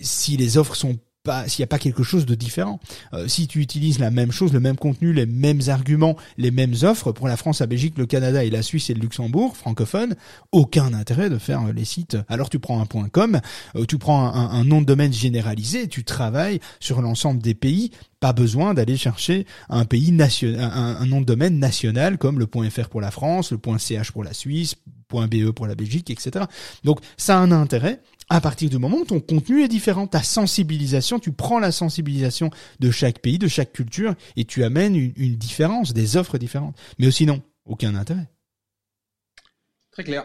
[0.00, 0.98] si les offres sont
[1.46, 2.80] s'il n'y a pas quelque chose de différent.
[3.14, 6.74] Euh, si tu utilises la même chose, le même contenu, les mêmes arguments, les mêmes
[6.82, 10.16] offres pour la France, la Belgique, le Canada et la Suisse et le Luxembourg francophone,
[10.52, 12.18] aucun intérêt de faire les sites.
[12.28, 13.40] Alors tu prends un point .com,
[13.74, 17.90] euh, tu prends un, nom de domaine généralisé, tu travailles sur l'ensemble des pays.
[18.20, 22.46] Pas besoin d'aller chercher un pays national, un, un, nom de domaine national comme le
[22.70, 24.76] .fr pour la France, le .ch pour la Suisse,
[25.14, 26.46] .be pour la Belgique, etc.
[26.82, 30.22] Donc ça a un intérêt à partir du moment où ton contenu est différent, ta
[30.22, 35.36] sensibilisation, tu prends la sensibilisation de chaque pays, de chaque culture, et tu amènes une,
[35.36, 36.76] différence, des offres différentes.
[36.98, 38.28] Mais aussi non, aucun intérêt.
[39.92, 40.24] Très clair.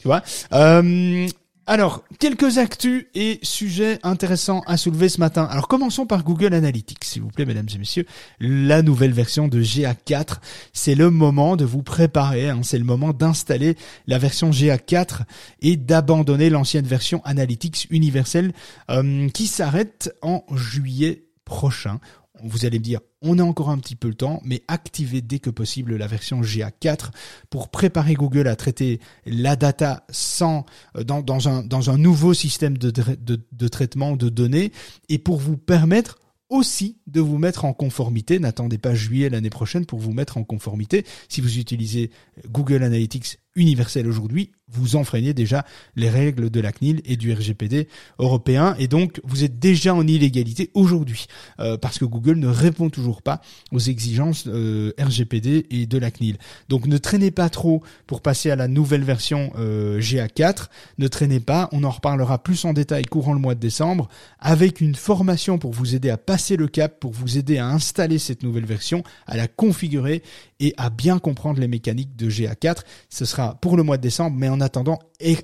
[0.00, 0.22] Tu vois?
[0.52, 1.28] Euh,
[1.66, 5.44] alors, quelques actus et sujets intéressants à soulever ce matin.
[5.44, 8.04] Alors, commençons par Google Analytics, s'il vous plaît, mesdames et messieurs.
[8.38, 10.40] La nouvelle version de GA4,
[10.74, 12.60] c'est le moment de vous préparer, hein.
[12.62, 15.22] c'est le moment d'installer la version GA4
[15.62, 18.52] et d'abandonner l'ancienne version Analytics universelle
[18.90, 21.98] euh, qui s'arrête en juillet prochain
[22.44, 25.38] vous allez me dire, on a encore un petit peu le temps, mais activez dès
[25.38, 27.10] que possible la version GA4
[27.50, 34.16] pour préparer Google à traiter la data sans euh, dans, un, nouveau système de traitement
[34.16, 34.72] de données
[35.08, 36.18] et pour vous permettre
[36.50, 38.38] aussi de vous mettre en conformité.
[38.38, 41.04] N'attendez pas juillet l'année prochaine pour vous mettre en conformité.
[41.28, 42.10] Si vous utilisez
[42.48, 45.64] Google Analytics universel aujourd'hui, vous enfreignez déjà
[45.94, 47.88] les règles de la CNIL et du RGPD
[48.18, 51.26] européen et donc vous êtes déjà en illégalité aujourd'hui
[51.60, 53.40] euh, parce que Google ne répond toujours pas
[53.72, 56.38] aux exigences euh, RGPD et de la CNIL.
[56.68, 61.40] Donc ne traînez pas trop pour passer à la nouvelle version euh, GA4, ne traînez
[61.40, 64.08] pas, on en reparlera plus en détail courant le mois de décembre
[64.40, 68.18] avec une formation pour vous aider à passer le cap, pour vous aider à installer
[68.18, 70.22] cette nouvelle version, à la configurer
[70.60, 72.82] et à bien comprendre les mécaniques de GA4.
[73.08, 74.98] Ce sera pour le mois de décembre, mais en attendant,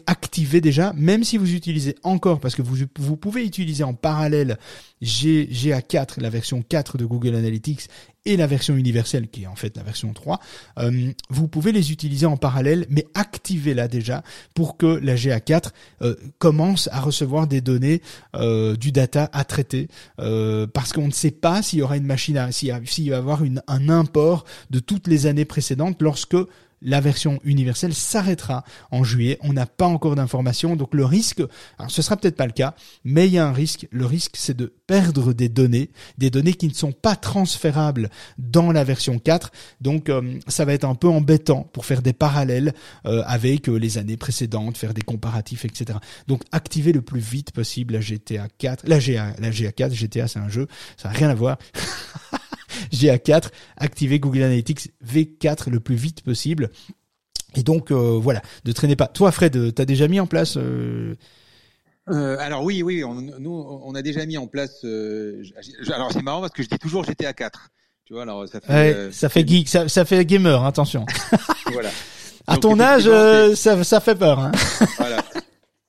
[0.07, 4.59] activez déjà, même si vous utilisez encore, parce que vous, vous pouvez utiliser en parallèle
[5.03, 7.89] GA4, la version 4 de Google Analytics,
[8.27, 10.41] et la version universelle, qui est en fait la version 3,
[10.79, 14.23] euh, vous pouvez les utiliser en parallèle, mais activez-la déjà
[14.55, 15.71] pour que la GA4
[16.03, 18.03] euh, commence à recevoir des données,
[18.37, 22.37] euh, du data à traiter, parce qu'on ne sait pas s'il y aura une machine,
[22.37, 26.37] à, s'il va y avoir une, un import de toutes les années précédentes lorsque
[26.83, 29.39] la version universelle s'arrêtera en juillet.
[29.43, 31.43] On n'a pas encore d'informations, donc le risque,
[31.79, 33.87] alors ce sera peut-être pas le cas, mais il y a un risque.
[33.91, 38.73] Le risque, c'est de perdre des données, des données qui ne sont pas transférables dans
[38.73, 39.53] la version 4.
[39.81, 42.75] Donc euh, ça va être un peu embêtant pour faire des parallèles
[43.07, 45.99] euh, avec euh, les années précédentes, faire des comparatifs, etc.
[46.27, 50.39] Donc activez le plus vite possible la GTA 4, la GA, la GA4, GTA c'est
[50.39, 50.67] un jeu,
[50.97, 51.59] ça n'a rien à voir.
[52.93, 56.71] GA4, activez Google Analytics V4 le plus vite possible.
[57.57, 59.07] Et donc euh, voilà, ne traînez pas.
[59.07, 61.15] Toi Fred, tu as déjà mis en place euh...
[62.09, 64.85] Euh, alors oui, oui, on, nous on a déjà mis en place.
[64.85, 65.43] Euh,
[65.93, 67.71] alors c'est marrant parce que je dis toujours GTA 4.
[68.05, 68.73] Tu vois, alors ça fait.
[68.73, 71.07] Ouais, ça fait geek, ça, ça, fait gamer, attention.
[71.73, 71.91] voilà.
[72.49, 73.09] À ton âge,
[73.55, 74.41] ça, ça fait peur.
[74.41, 74.53] Hein.
[74.99, 75.23] voilà.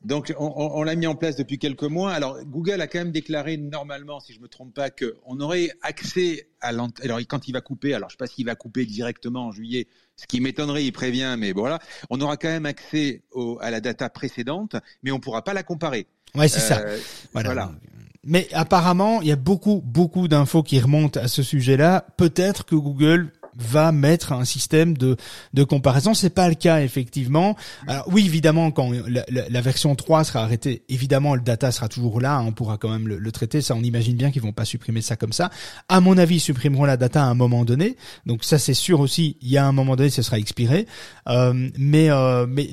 [0.04, 2.12] Donc, on, on l'a mis en place depuis quelques mois.
[2.12, 6.48] Alors, Google a quand même déclaré normalement, si je me trompe pas, qu'on aurait accès
[6.60, 7.94] à alors quand il va couper.
[7.94, 10.86] Alors, je sais pas s'il va couper directement en juillet, ce qui m'étonnerait.
[10.86, 15.12] Il prévient, mais voilà, on aura quand même accès au, à la data précédente, mais
[15.12, 16.08] on pourra pas la comparer.
[16.34, 16.80] Ouais, c'est ça.
[16.80, 16.98] Euh,
[17.34, 17.72] voilà.
[18.24, 22.06] Mais apparemment, il y a beaucoup, beaucoup d'infos qui remontent à ce sujet-là.
[22.18, 25.18] Peut-être que Google va mettre un système de,
[25.54, 26.14] de comparaison.
[26.14, 27.56] C'est pas le cas effectivement.
[27.88, 32.22] Alors oui, évidemment, quand la, la, version 3 sera arrêtée, évidemment le data sera toujours
[32.22, 32.38] là.
[32.38, 33.62] Hein, on pourra quand même le, traiter.
[33.62, 35.50] Ça, on imagine bien qu'ils vont pas supprimer ça comme ça.
[35.90, 37.98] À mon avis, ils supprimeront la data à un moment donné.
[38.26, 39.38] Donc ça, c'est sûr aussi.
[39.42, 40.88] Il y a un moment donné, ce sera expiré.
[41.28, 42.70] Euh, mais euh, mais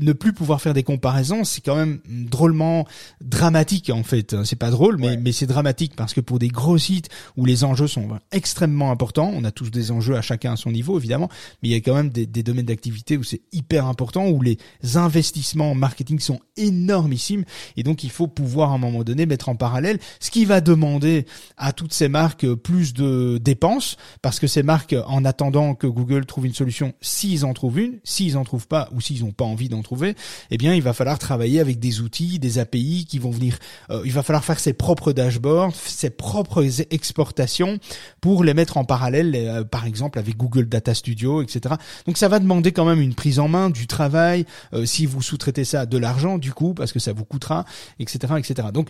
[0.00, 2.86] ne plus pouvoir faire des comparaisons, c'est quand même drôlement
[3.20, 4.42] dramatique en fait.
[4.44, 7.64] C'est pas drôle, mais mais c'est dramatique parce que pour des gros sites où les
[7.64, 11.28] enjeux sont extrêmement importants, on a tous des enjeux à chacun à son niveau évidemment,
[11.62, 14.58] mais il y a quand même des, domaines d'activité où c'est hyper important, où les
[14.94, 17.44] investissements en marketing sont énormissimes,
[17.76, 20.60] et donc il faut pouvoir à un moment donné mettre en parallèle, ce qui va
[20.60, 25.86] demander à toutes ces marques plus de dépenses, parce que ces marques, en attendant que
[25.86, 29.32] Google trouve une solution, s'ils en trouvent une, s'ils en trouvent pas, ou s'ils n'ont
[29.32, 30.14] pas envie d'en trouver,
[30.50, 33.58] eh bien il va falloir travailler avec des outils, des API qui vont venir,
[33.90, 37.78] euh, il va falloir faire ses propres dashboards, ses propres exportations
[38.20, 41.76] pour les mettre en parallèle, euh, par exemple exemple avec Google Data Studio, etc.
[42.06, 45.22] Donc ça va demander quand même une prise en main, du travail, euh, si vous
[45.22, 47.64] sous-traitez ça, de l'argent du coup, parce que ça vous coûtera,
[48.00, 48.68] etc., etc.
[48.74, 48.88] Donc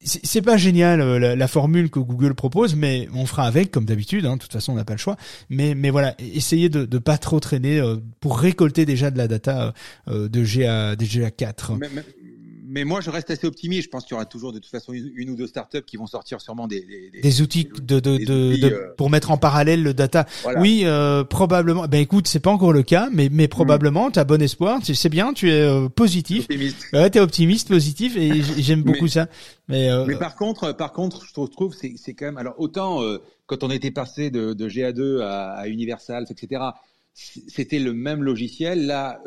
[0.00, 4.24] c'est pas génial euh, la, formule que Google propose, mais on fera avec comme d'habitude.
[4.26, 5.16] Hein, de toute façon, on n'a pas le choix.
[5.50, 9.28] Mais mais voilà, essayez de de pas trop traîner euh, pour récolter déjà de la
[9.28, 9.74] data
[10.06, 11.88] de GA des GA4 mais
[12.68, 13.84] moi, je reste assez optimiste.
[13.84, 16.06] Je pense qu'il y aura toujours de toute façon une, ou deux startups qui vont
[16.06, 19.94] sortir sûrement des des, des, outils de, de, de, euh, pour mettre en parallèle le
[19.94, 20.26] data.
[20.58, 21.86] Oui, euh, probablement.
[21.88, 24.10] Ben écoute, c'est pas encore le cas, mais mais probablement.
[24.10, 24.80] tu as bon espoir.
[24.82, 25.32] C'est bien.
[25.32, 26.44] Tu es euh, positif.
[26.44, 26.86] Optimiste.
[26.92, 29.28] Ouais, t'es optimiste, positif, et j'aime beaucoup ça.
[29.68, 32.38] Mais, euh, mais par contre, par contre, je trouve c'est c'est quand même.
[32.38, 33.02] Alors autant
[33.46, 36.62] quand on était passé de, de GA2 à, à Universal, etc.
[37.14, 38.86] C'était le même logiciel.
[38.86, 39.20] Là,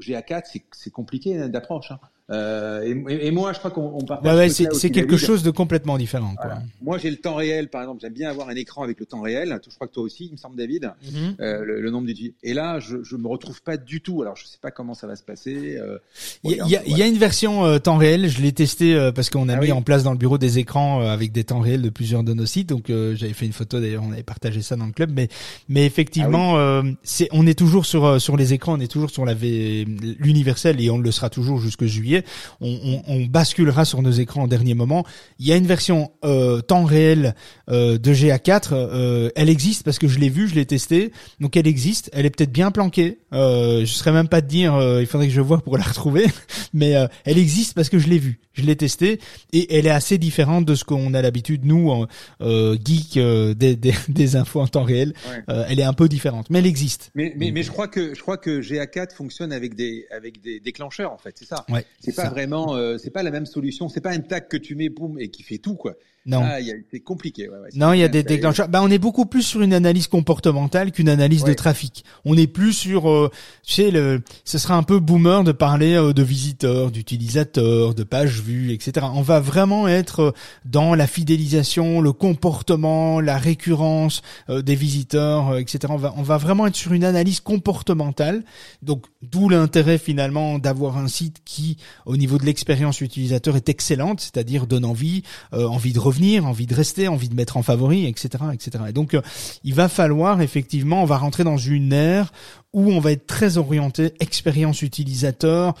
[0.00, 1.92] GA4, c'est compliqué hein, d'approche.
[1.92, 2.00] Hein.
[2.30, 4.32] Euh, et, et, moi, je crois qu'on partage.
[4.32, 6.34] Ouais, ouais c'est quelque chose de complètement différent.
[6.40, 6.58] Quoi.
[6.80, 8.00] Moi, j'ai le temps réel, par exemple.
[8.00, 9.58] J'aime bien avoir un écran avec le temps réel.
[9.68, 10.92] Je crois que toi aussi, il me semble, David.
[11.04, 11.36] Mhm.
[11.40, 12.38] euh, le, nombre d'utilisateurs.
[12.42, 14.22] Et là, je, je me retrouve pas du tout.
[14.22, 15.76] Alors, je sais pas comment ça va se passer.
[15.76, 15.98] Euh,
[16.44, 18.28] il y, a, il y, a une version euh, temps réel.
[18.28, 20.58] Je l'ai testé euh, parce qu'on a ah mis en place dans le bureau des
[20.58, 22.70] écrans avec des temps réels de plusieurs de nos sites.
[22.70, 23.80] Donc, j'avais fait une photo.
[23.80, 25.10] D'ailleurs, on avait partagé ça dans le club.
[25.14, 25.28] Mais,
[25.68, 28.78] mais effectivement, ah c'est, on est toujours sur sur les écrans.
[28.78, 32.13] On est toujours sur la l'universel et on le sera toujours jusque juillet.
[32.60, 35.04] On, on, basculera sur nos écrans en dernier moment.
[35.38, 37.34] Il y a une version euh, temps réel
[37.70, 38.68] euh, de GA4.
[38.72, 41.12] Euh, elle existe parce que je l'ai vue, je l'ai testée.
[41.40, 42.10] Donc elle existe.
[42.12, 43.18] Elle est peut-être bien planquée.
[43.32, 44.74] Euh, je serais même pas de dire.
[44.74, 46.26] Euh, il faudrait que je vois pour la retrouver.
[46.72, 49.20] Mais euh, elle existe parce que je l'ai vue, je l'ai testée
[49.52, 52.06] et elle est assez différente de ce qu'on a l'habitude nous en
[52.40, 55.14] geek des, des, des, infos en temps réel.
[55.46, 57.10] elle est un peu différente, mais elle existe.
[57.14, 60.60] Mais, mais, mais je crois que je crois que GA4 fonctionne avec des avec des
[60.60, 61.36] déclencheurs en fait.
[61.38, 61.64] C'est ça?
[61.68, 63.88] Ouais, c'est pas vraiment, euh, c'est pas la même solution.
[63.88, 65.94] C'est pas un tag que tu mets, boum, et qui fait tout, quoi.
[66.26, 66.40] Non.
[66.42, 66.56] Ah,
[66.90, 67.50] c'est compliqué.
[67.50, 68.68] Ouais, ouais, non, il y a des déclencheurs.
[68.68, 72.02] Bah, on est beaucoup plus sur une analyse comportementale qu'une analyse de trafic.
[72.24, 73.30] On est plus sur, euh,
[73.62, 78.04] tu sais, le, ce sera un peu boomer de parler euh, de visiteurs, d'utilisateurs, de
[78.04, 79.06] pages vues, etc.
[79.12, 80.32] On va vraiment être euh,
[80.64, 85.78] dans la fidélisation, le comportement, la récurrence des visiteurs, etc.
[85.90, 88.44] On va, on va vraiment être sur une analyse comportementale.
[88.82, 94.20] Donc, d'où l'intérêt finalement d'avoir un site qui, au niveau de l'expérience utilisateur, est excellente,
[94.20, 98.44] c'est-à-dire donne envie, envie de revenir envie de rester, envie de mettre en favori, etc.,
[98.52, 98.84] etc.
[98.88, 99.22] Et donc, euh,
[99.64, 102.32] il va falloir effectivement, on va rentrer dans une ère
[102.74, 105.74] où on va être très orienté expérience utilisateur,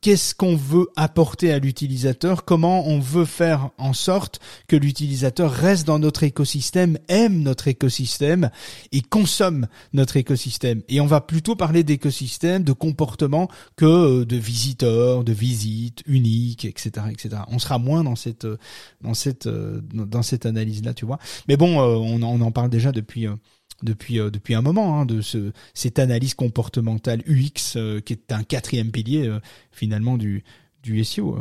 [0.00, 5.86] qu'est-ce qu'on veut apporter à l'utilisateur, comment on veut faire en sorte que l'utilisateur reste
[5.86, 8.50] dans notre écosystème, aime notre écosystème
[8.90, 10.82] et consomme notre écosystème.
[10.88, 16.64] Et on va plutôt parler d'écosystème, de comportement que euh, de visiteurs, de visites uniques,
[16.64, 17.42] etc., etc.
[17.48, 18.46] On sera moins dans cette
[19.00, 21.18] dans cette dans cette analyse là, tu vois.
[21.46, 23.28] Mais bon, euh, on, on en parle déjà depuis
[23.82, 28.32] depuis euh, depuis un moment hein, de ce cette analyse comportementale UX euh, qui est
[28.32, 29.40] un quatrième pilier euh,
[29.72, 30.44] finalement du
[30.82, 31.36] du SEO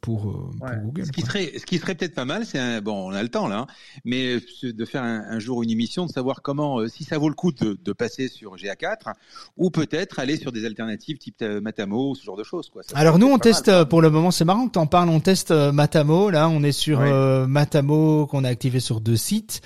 [0.00, 1.04] pour, pour Google.
[1.04, 3.46] Ce qui serait, ce qui serait peut-être pas mal, c'est bon, on a le temps
[3.46, 3.66] là, hein,
[4.06, 7.52] mais de faire un, jour une émission, de savoir comment, si ça vaut le coup
[7.52, 9.12] de, de passer sur GA4,
[9.58, 12.70] ou peut-être aller sur des alternatives type Matamo, ce genre de choses.
[12.70, 12.80] Quoi.
[12.94, 15.50] Alors nous, on teste pour le moment, c'est marrant que tu en parles, on teste
[15.50, 16.30] Matamo.
[16.30, 17.00] Là, on est sur
[17.46, 19.60] Matamo qu'on a activé sur deux sites.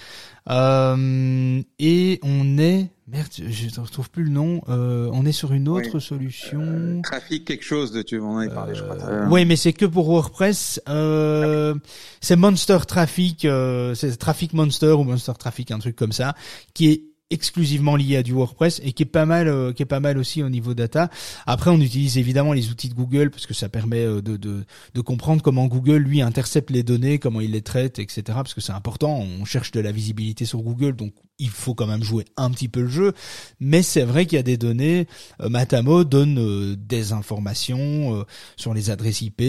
[0.50, 4.62] Euh, et on est merde, je ne retrouve plus le nom.
[4.68, 6.60] Euh, on est sur une autre solution.
[6.60, 8.96] Euh, trafic quelque chose de tu m'en avais parlé, je crois.
[8.96, 10.80] Euh, oui, mais c'est que pour WordPress.
[10.88, 11.74] Euh,
[12.20, 13.46] c'est Monster Traffic,
[13.94, 16.34] c'est Traffic Monster ou Monster Traffic, un truc comme ça,
[16.74, 19.86] qui est exclusivement lié à du WordPress et qui est pas mal euh, qui est
[19.86, 21.10] pas mal aussi au niveau data.
[21.46, 24.64] Après on utilise évidemment les outils de Google parce que ça permet euh, de, de,
[24.94, 28.22] de comprendre comment Google lui intercepte les données, comment il les traite, etc.
[28.26, 31.12] Parce que c'est important, on cherche de la visibilité sur Google, donc
[31.42, 33.12] il faut quand même jouer un petit peu le jeu.
[33.60, 35.06] Mais c'est vrai qu'il y a des données.
[35.40, 38.24] Euh, Matamo donne des informations
[38.56, 39.42] sur les adresses IP,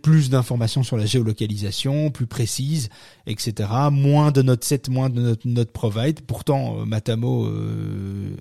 [0.00, 2.88] plus d'informations sur la géolocalisation, plus précises,
[3.26, 3.68] etc.
[3.90, 6.20] Moins de notre set, moins de notre, notre provide.
[6.22, 8.34] Pourtant Matamo euh,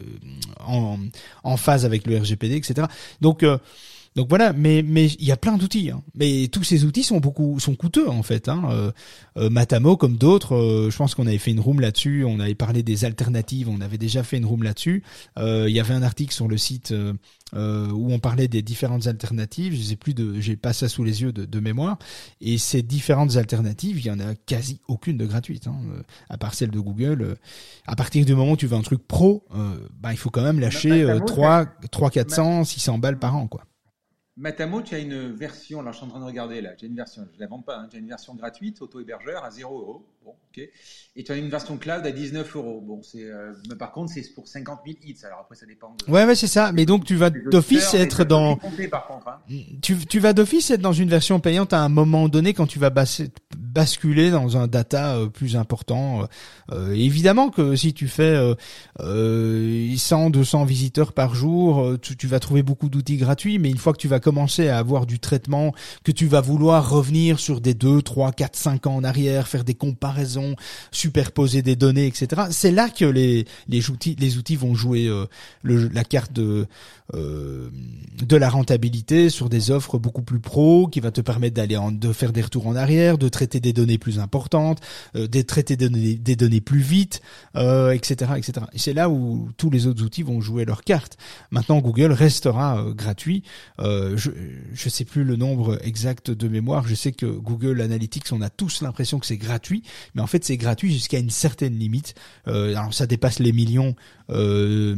[0.66, 0.98] en,
[1.44, 2.88] en, phase avec le RGPD, etc.
[3.22, 3.58] Donc euh,
[4.18, 5.92] donc voilà, mais mais il y a plein d'outils.
[5.92, 6.02] Hein.
[6.16, 8.50] Mais tous ces outils sont beaucoup sont coûteux en fait.
[8.50, 8.64] Hein.
[8.72, 8.92] Euh,
[9.38, 12.26] euh Matamo comme d'autres, euh, je pense qu'on avait fait une room là-dessus.
[12.26, 13.70] On avait parlé des alternatives.
[13.70, 15.04] On avait déjà fait une room là-dessus.
[15.38, 16.92] Euh, il y avait un article sur le site
[17.54, 19.76] où on parlait des différentes alternatives.
[19.76, 22.00] Je sais plus de, j'ai pas ça sous les yeux de, de, mémoire.
[22.42, 25.78] Et ces différentes alternatives, il y en a quasi aucune de gratuite, hein,
[26.28, 27.38] à part celle de Google.
[27.86, 29.46] à partir du moment où tu veux un truc pro,
[30.02, 33.62] bah il faut quand même lâcher 3, 3 400, 600 balles par an quoi.
[34.38, 36.96] Matamo, tu as une version, là je suis en train de regarder là, j'ai une
[36.96, 40.06] version, je ne la vends pas, hein, as une version gratuite, auto-hébergeur à 0 euros.
[40.28, 40.62] Bon, ok.
[41.16, 42.82] Et tu as une version cloud à 19 euros.
[42.82, 45.16] Bon, c'est, euh, mais par contre, c'est pour 50 000 hits.
[45.24, 45.96] Alors après, ça dépend.
[46.06, 46.12] De...
[46.12, 46.74] Ouais, ouais, c'est ça.
[46.74, 48.60] Mais donc, tu vas d'office être dans.
[48.62, 49.40] Hein.
[49.82, 52.78] Tu, tu vas d'office être dans une version payante à un moment donné quand tu
[52.78, 52.92] vas
[53.56, 56.28] basculer dans un data euh, plus important.
[56.72, 58.56] Euh, évidemment que si tu fais
[59.00, 63.60] euh, 100, 200 visiteurs par jour, tu, tu vas trouver beaucoup d'outils gratuits.
[63.60, 66.90] Mais une fois que tu vas commencer à avoir du traitement, que tu vas vouloir
[66.90, 70.17] revenir sur des 2, 3, 4, 5 ans en arrière, faire des comparaisons,
[70.92, 72.44] superposer des données, etc.
[72.52, 75.26] C'est là que les, les outils, les outils vont jouer euh,
[75.64, 76.68] la carte de,
[77.14, 77.70] euh,
[78.26, 82.14] de la rentabilité sur des offres beaucoup plus pro, qui va te permettre d'aller de
[82.14, 84.82] faire des retours en arrière, de traiter des données plus importantes,
[85.16, 87.22] euh, de traiter des données, des données plus vite,
[87.56, 88.66] euh, etc., etc.
[88.74, 91.18] Et c'est là où tous les autres outils vont jouer leur carte.
[91.52, 93.44] Maintenant, Google restera euh, gratuit.
[93.80, 94.32] je
[94.74, 96.88] je sais plus le nombre exact de mémoire.
[96.88, 99.84] Je sais que Google Analytics, on a tous l'impression que c'est gratuit,
[100.16, 102.16] mais en fait c'est gratuit jusqu'à une certaine limite.
[102.46, 103.96] alors ça dépasse les millions
[104.30, 104.96] de,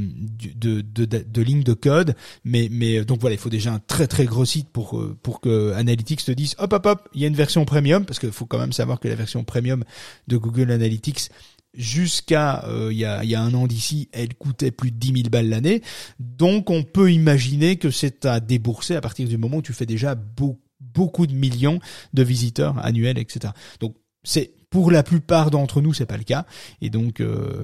[0.56, 4.08] de, de, de lignes de code mais mais donc voilà, il faut déjà un très
[4.08, 7.26] très gros site pour euh, pour que Analytics te dise hop hop hop, il y
[7.26, 9.84] a une version premium parce qu'il faut quand même savoir que la version premium
[10.28, 11.30] de Google Analytics
[11.74, 15.14] jusqu'à euh, il y, a, y a un an d'ici, elle coûtait plus de 10
[15.22, 15.84] 000 balles l'année.
[16.20, 19.86] Donc on peut imaginer que c'est à débourser à partir du moment où tu fais
[19.86, 21.80] déjà beaucoup de millions
[22.14, 23.54] de visiteurs annuels, etc.
[23.80, 26.46] Donc c'est pour la plupart d'entre nous c'est pas le cas
[26.82, 27.64] et donc euh,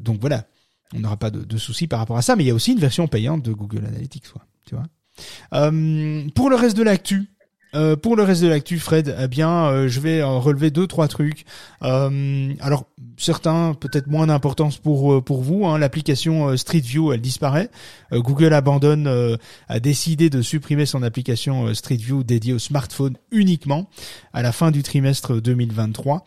[0.00, 0.46] donc voilà
[0.94, 2.36] on n'aura pas de, soucis par rapport à ça.
[2.36, 4.84] Mais il y a aussi une version payante de Google Analytics, quoi, tu vois.
[5.54, 7.30] Euh, pour le reste de l'actu,
[7.74, 11.08] euh, pour le reste de l'actu, Fred, eh bien, euh, je vais relever deux trois
[11.08, 11.44] trucs.
[11.80, 15.66] alors certains peut-être moins d'importance pour pour vous.
[15.66, 17.70] Hein, L'application Street View, elle disparaît.
[18.12, 23.88] Google abandonne, a décidé de supprimer son application Street View dédiée au smartphone uniquement
[24.32, 26.24] à la fin du trimestre 2023.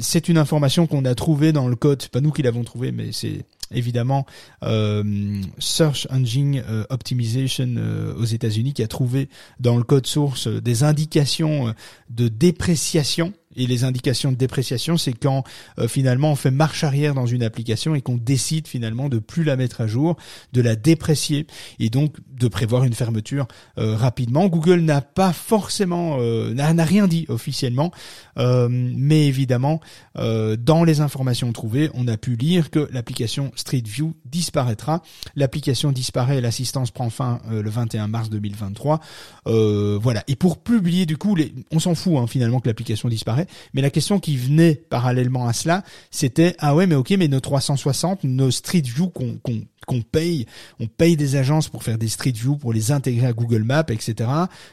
[0.00, 2.06] c'est une information qu'on a trouvée dans le code.
[2.08, 4.26] Pas nous qui l'avons trouvé, mais c'est évidemment
[4.62, 9.28] euh, Search Engine euh, Optimization euh, aux États-Unis qui a trouvé
[9.58, 11.74] dans le code source des indications
[12.10, 15.42] de dépréciation et les indications de dépréciation, c'est quand
[15.78, 19.42] euh, finalement on fait marche arrière dans une application et qu'on décide finalement de plus
[19.42, 20.16] la mettre à jour,
[20.52, 21.46] de la déprécier
[21.80, 24.46] et donc de prévoir une fermeture euh, rapidement.
[24.46, 27.90] Google n'a pas forcément, euh, n'a rien dit officiellement,
[28.36, 29.80] mais évidemment
[30.14, 35.02] dans les informations trouvées, on a pu lire que l'application Street View disparaîtra.
[35.36, 39.00] L'application disparaît, l'assistance prend fin le 21 mars 2023.
[39.44, 40.24] voilà.
[40.28, 43.39] Et pour publier du coup, les, on s'en fout hein, finalement que l'application disparaît
[43.74, 47.40] mais la question qui venait parallèlement à cela, c'était ah ouais mais ok mais nos
[47.40, 49.38] 360, nos Street View qu'on
[49.86, 50.46] qu'on paye,
[50.78, 53.86] on paye des agences pour faire des Street View, pour les intégrer à Google Maps,
[53.88, 54.30] etc.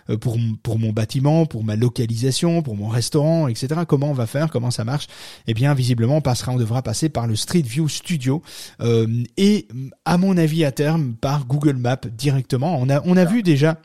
[0.10, 3.82] Euh, pour pour mon bâtiment, pour ma localisation, pour mon restaurant, etc.
[3.88, 5.08] Comment on va faire, comment ça marche?
[5.48, 8.42] Eh bien visiblement on passera, on devra passer par le Street View Studio
[8.82, 9.68] euh, et
[10.06, 12.78] à mon avis à terme par Google Maps directement.
[12.80, 13.80] On a on a vu déjà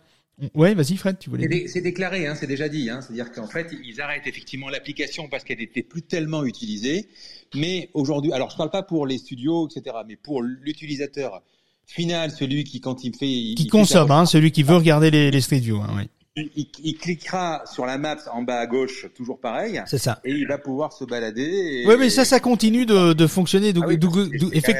[0.54, 1.66] Ouais, vas-y Fred, tu voulais.
[1.68, 2.90] C'est déclaré, hein, c'est déjà dit.
[2.90, 7.08] Hein, C'est-à-dire qu'en fait, ils arrêtent effectivement l'application parce qu'elle n'était plus tellement utilisée.
[7.54, 11.42] Mais aujourd'hui, alors je parle pas pour les studios, etc., mais pour l'utilisateur
[11.86, 15.40] final, celui qui quand il fait, qui consomme, hein, celui qui veut regarder les, les
[15.40, 16.08] View, hein, oui.
[16.34, 19.82] Il, cliquera sur la map en bas à gauche, toujours pareil.
[19.86, 20.20] C'est ça.
[20.24, 21.84] Et il va pouvoir se balader.
[21.86, 23.74] Oui, mais ça, ça continue de, de fonctionner.
[23.76, 23.86] Ah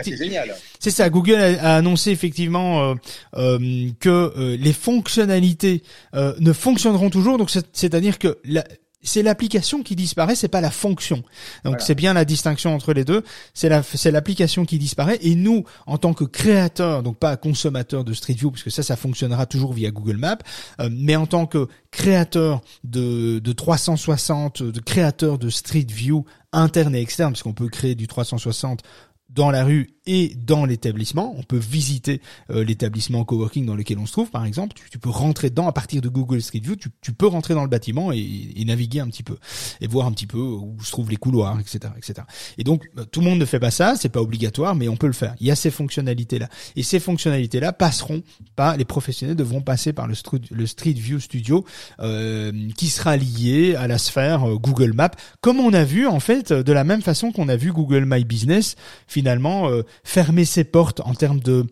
[0.02, 0.54] c'est génial.
[0.80, 1.10] C'est ça.
[1.10, 2.94] Google a, annoncé effectivement euh,
[3.34, 5.82] euh, que euh, les fonctionnalités
[6.14, 7.36] ne fonctionneront toujours.
[7.36, 8.64] Donc, c'est-à-dire que la,
[9.02, 11.22] c'est l'application qui disparaît, c'est pas la fonction.
[11.64, 13.22] Donc c'est bien la distinction entre les deux.
[13.54, 18.04] C'est la, c'est l'application qui disparaît et nous, en tant que créateurs, donc pas consommateurs
[18.04, 20.38] de Street View, parce que ça, ça fonctionnera toujours via Google Maps,
[20.80, 26.94] euh, mais en tant que créateur de, de 360, de créateur de Street View interne
[26.94, 28.82] et externe, parce qu'on peut créer du 360
[29.30, 31.34] dans la rue et dans l'établissement.
[31.36, 34.76] On peut visiter euh, l'établissement coworking dans lequel on se trouve, par exemple.
[34.90, 36.76] Tu, peux rentrer dedans à partir de Google Street View.
[36.76, 39.36] Tu, tu peux rentrer dans le bâtiment et, et, naviguer un petit peu
[39.80, 42.26] et voir un petit peu où se trouvent les couloirs, etc., etc.
[42.58, 44.96] Et donc bah, tout le monde ne fait pas ça, c'est pas obligatoire, mais on
[44.96, 45.34] peut le faire.
[45.40, 48.22] Il y a ces fonctionnalités là et ces fonctionnalités là passeront
[48.56, 48.76] pas.
[48.76, 51.64] Les professionnels devront passer par le, Street View Studio
[52.00, 56.20] euh, qui sera lié à la sphère euh, Google Maps, comme on a vu en
[56.20, 58.76] fait de la même façon qu'on a vu Google My Business
[59.06, 61.66] finalement euh, fermer ses portes en termes de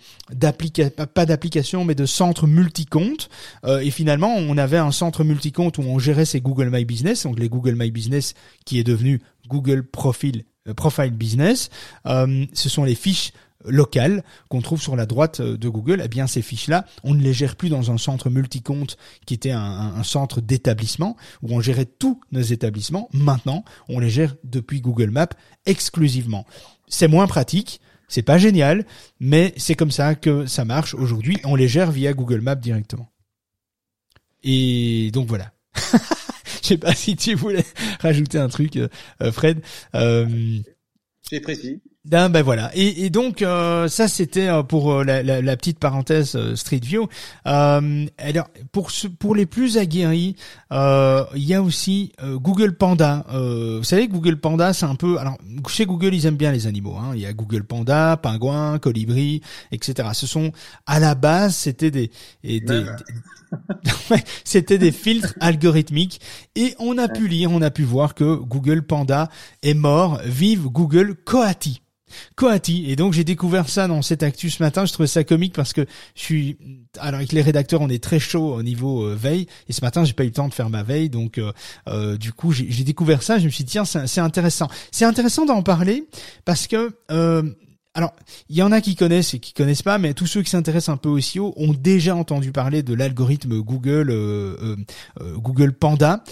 [1.14, 3.28] pas d'application, mais de centre multicompte.
[3.64, 7.24] Euh, et finalement, on avait un centre multicompte où on gérait ses Google My Business,
[7.24, 11.70] donc les Google My Business qui est devenu Google Profile euh, Profile Business.
[12.06, 13.32] Euh, ce sont les fiches
[13.66, 17.34] locales qu'on trouve sur la droite de Google, eh bien ces fiches-là, on ne les
[17.34, 18.96] gère plus dans un centre multicompte
[19.26, 23.10] qui était un centre d'établissement où on gérait tous nos établissements.
[23.12, 25.28] Maintenant, on les gère depuis Google Maps
[25.66, 26.46] exclusivement.
[26.88, 28.84] C'est moins pratique, c'est pas génial,
[29.20, 31.38] mais c'est comme ça que ça marche aujourd'hui.
[31.44, 33.08] On les gère via Google Maps directement.
[34.42, 35.52] Et donc voilà.
[36.62, 37.64] Je sais pas si tu voulais
[38.00, 38.88] rajouter un truc, euh,
[39.32, 39.62] Fred.
[39.94, 40.58] Euh,
[41.22, 41.80] c'est précis.
[42.06, 42.70] Ben, ben voilà.
[42.74, 46.80] Et, et donc euh, ça c'était euh, pour euh, la, la, la, petite parenthèse Street
[46.82, 47.08] View.
[47.46, 50.34] Euh, alors pour pour les plus aguerris,
[50.70, 53.26] il y a aussi Google Panda.
[53.30, 55.36] vous savez Google Panda c'est un peu alors
[55.68, 56.96] chez Google ils aiment bien les animaux.
[56.96, 57.12] Hein.
[57.14, 60.08] Il y a Google Panda, pingouin, colibri, etc.
[60.14, 60.52] Ce sont
[60.86, 62.10] à la base c'était des,
[62.42, 62.84] des, des
[64.44, 66.22] c'était des filtres algorithmiques
[66.56, 69.28] et on a pu lire, on a pu voir que Google Panda
[69.62, 70.18] est mort.
[70.24, 71.82] Vive Google Coati.
[72.36, 72.90] Coati.
[72.90, 74.84] Et donc j'ai découvert ça dans cette actu ce matin.
[74.84, 76.56] Je trouvais ça comique parce que je suis
[76.98, 80.04] alors avec les rédacteurs on est très chaud au niveau euh, veille et ce matin
[80.04, 81.52] j'ai pas eu le temps de faire ma veille donc euh,
[81.88, 83.38] euh du coup j'ai découvert ça.
[83.38, 84.68] Je me suis dit tiens c'est intéressant.
[84.90, 86.08] C'est intéressant d'en parler
[86.44, 87.42] parce que euh,
[87.92, 88.12] alors,
[88.48, 90.94] il y en a qui connaissent et qui connaissent pas, mais tous ceux qui s'intéressent
[90.94, 94.76] un peu au SEO ont déjà entendu parler de l'algorithme Google euh,
[95.34, 96.22] Google Panda.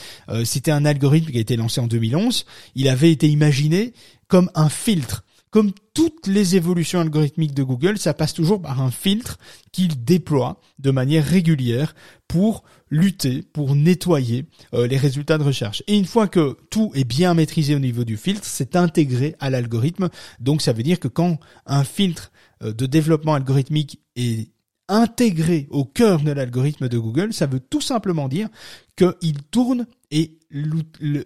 [0.45, 2.47] C'était un algorithme qui a été lancé en 2011.
[2.77, 3.93] Il avait été imaginé
[4.29, 8.91] comme un filtre comme toutes les évolutions algorithmiques de Google, ça passe toujours par un
[8.91, 9.39] filtre
[9.73, 11.95] qu'il déploie de manière régulière
[12.27, 15.83] pour lutter, pour nettoyer euh, les résultats de recherche.
[15.87, 19.51] Et une fois que tout est bien maîtrisé au niveau du filtre, c'est intégré à
[19.51, 20.09] l'algorithme.
[20.41, 22.31] Donc ça veut dire que quand un filtre
[22.63, 24.51] euh, de développement algorithmique est
[24.89, 28.49] intégré au cœur de l'algorithme de Google, ça veut tout simplement dire
[28.97, 30.39] qu'il tourne et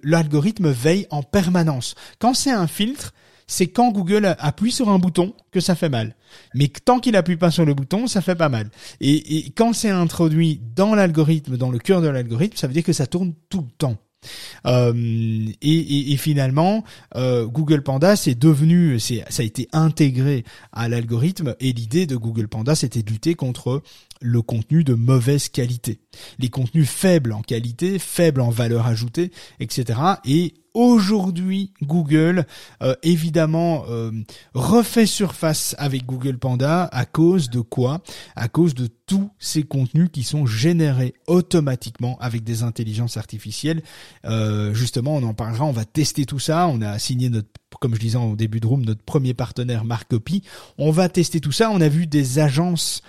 [0.03, 1.95] l'algorithme veille en permanence.
[2.19, 3.13] Quand c'est un filtre,
[3.53, 6.17] c'est quand Google appuie sur un bouton que ça fait mal.
[6.55, 8.71] Mais tant qu'il appuie pas sur le bouton, ça fait pas mal.
[9.03, 12.95] Et, quand c'est introduit dans l'algorithme, dans le cœur de l'algorithme, ça veut dire que
[12.95, 13.99] ça tourne tout le temps.
[14.67, 14.95] Euh,
[15.61, 16.83] et, finalement,
[17.15, 21.55] euh, Google Panda, c'est devenu, c'est, ça a été intégré à l'algorithme.
[21.61, 23.83] Et l'idée de Google Panda, c'était de lutter contre
[24.23, 25.99] le contenu de mauvaise qualité,
[26.39, 29.31] les contenus faibles en qualité, faibles en valeur ajoutée,
[29.61, 29.99] etc.
[30.25, 32.47] Et aujourd'hui Google
[32.83, 34.11] euh, évidemment euh,
[34.55, 38.03] refait surface avec Google Panda à cause de quoi?
[38.37, 43.83] À cause de tous ces contenus qui sont générés automatiquement avec des intelligences artificielles.
[44.25, 46.69] Euh, justement, on en parlera, on va tester tout ça.
[46.69, 47.49] On a signé notre
[47.81, 50.43] comme je disais au début de room, notre premier partenaire Marcopy.
[50.79, 51.71] On va tester tout ça.
[51.71, 53.03] On a vu des agences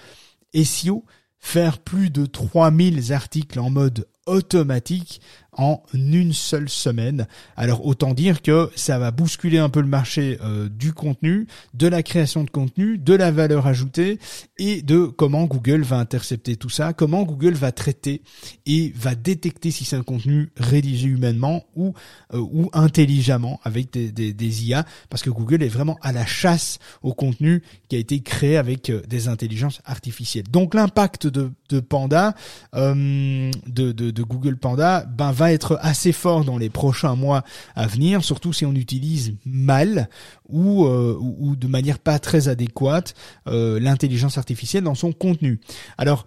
[0.55, 1.05] SEO
[1.39, 5.21] faire plus de 3000 articles en mode automatique
[5.57, 7.27] en une seule semaine.
[7.55, 11.87] Alors autant dire que ça va bousculer un peu le marché euh, du contenu, de
[11.87, 14.19] la création de contenu, de la valeur ajoutée
[14.57, 18.21] et de comment Google va intercepter tout ça, comment Google va traiter
[18.65, 21.93] et va détecter si c'est un contenu rédigé humainement ou
[22.33, 26.25] euh, ou intelligemment avec des, des, des, IA parce que Google est vraiment à la
[26.25, 30.45] chasse au contenu qui a été créé avec euh, des intelligences artificielles.
[30.49, 32.35] Donc l'impact de, de Panda,
[32.73, 37.43] de, de, de Google Panda, ben va être assez fort dans les prochains mois
[37.75, 40.09] à venir, surtout si on utilise mal
[40.47, 43.13] ou, euh, ou, de manière pas très adéquate
[43.47, 45.59] euh, l'intelligence artificielle dans son contenu.
[45.97, 46.25] Alors,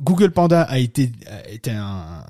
[0.00, 1.12] Google Panda a été,
[1.50, 2.24] été un,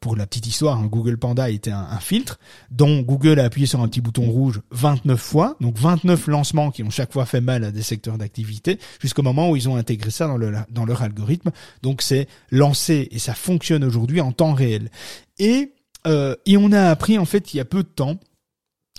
[0.00, 2.38] pour la petite histoire, hein, Google Panda un, un, filtre
[2.70, 6.82] dont Google a appuyé sur un petit bouton rouge 29 fois, donc 29 lancements qui
[6.82, 10.10] ont chaque fois fait mal à des secteurs d'activité, jusqu'au moment où ils ont intégré
[10.10, 11.50] ça dans, le, dans leur algorithme.
[11.82, 14.90] Donc c'est lancé et ça fonctionne aujourd'hui en temps réel.
[15.38, 15.74] Et
[16.06, 18.18] euh, et on a appris en fait il y a peu de temps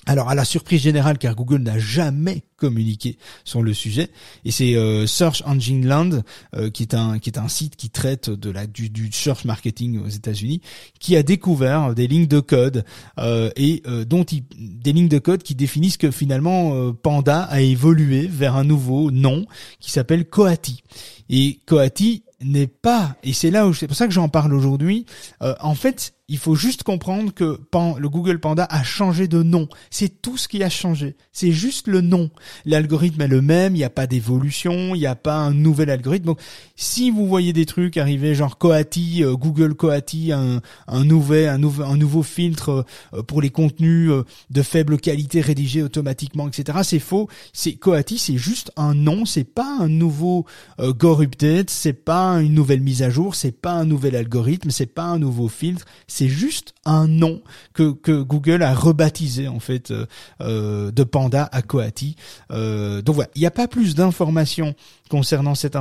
[0.09, 4.09] alors à la surprise générale, car Google n'a jamais communiqué sur le sujet,
[4.43, 6.23] et c'est euh, Search Engine Land,
[6.55, 9.45] euh, qui est un qui est un site qui traite de la du, du search
[9.45, 10.61] marketing aux États-Unis,
[10.99, 12.85] qui a découvert des lignes de code
[13.19, 18.25] euh, et dont il, des lignes de code qui définissent que finalement Panda a évolué
[18.25, 19.45] vers un nouveau nom
[19.79, 20.81] qui s'appelle Coati.
[21.29, 25.05] Et Coati n'est pas, et c'est là où c'est pour ça que j'en parle aujourd'hui.
[25.39, 29.67] en fait, il faut juste comprendre que le Google Panda a changé de nom.
[29.89, 31.15] C'est tout ce qui a changé.
[31.33, 32.29] C'est juste le nom.
[32.65, 35.89] L'algorithme est le même, il n'y a pas d'évolution, il n'y a pas un nouvel
[35.89, 36.27] algorithme.
[36.27, 36.39] Donc,
[36.75, 41.57] si vous voyez des trucs arriver, genre Coati, euh, Google Coati, un, un, nouvel, un,
[41.57, 46.79] nouveau, un nouveau filtre euh, pour les contenus euh, de faible qualité rédigés automatiquement, etc.,
[46.83, 47.27] c'est faux.
[47.53, 50.45] C'est Coati, c'est juste un nom, c'est pas un nouveau
[50.79, 54.85] Gore Update, c'est pas une nouvelle mise à jour, c'est pas un nouvel algorithme, c'est
[54.85, 55.85] pas un nouveau filtre
[56.19, 57.41] c'est juste un nom
[57.73, 57.93] que,
[58.23, 60.05] Google a rebaptisé en fait euh,
[60.41, 62.17] euh, de Panda à Coati.
[62.51, 64.75] Euh, donc voilà, il n'y a pas plus d'informations
[65.09, 65.75] concernant cette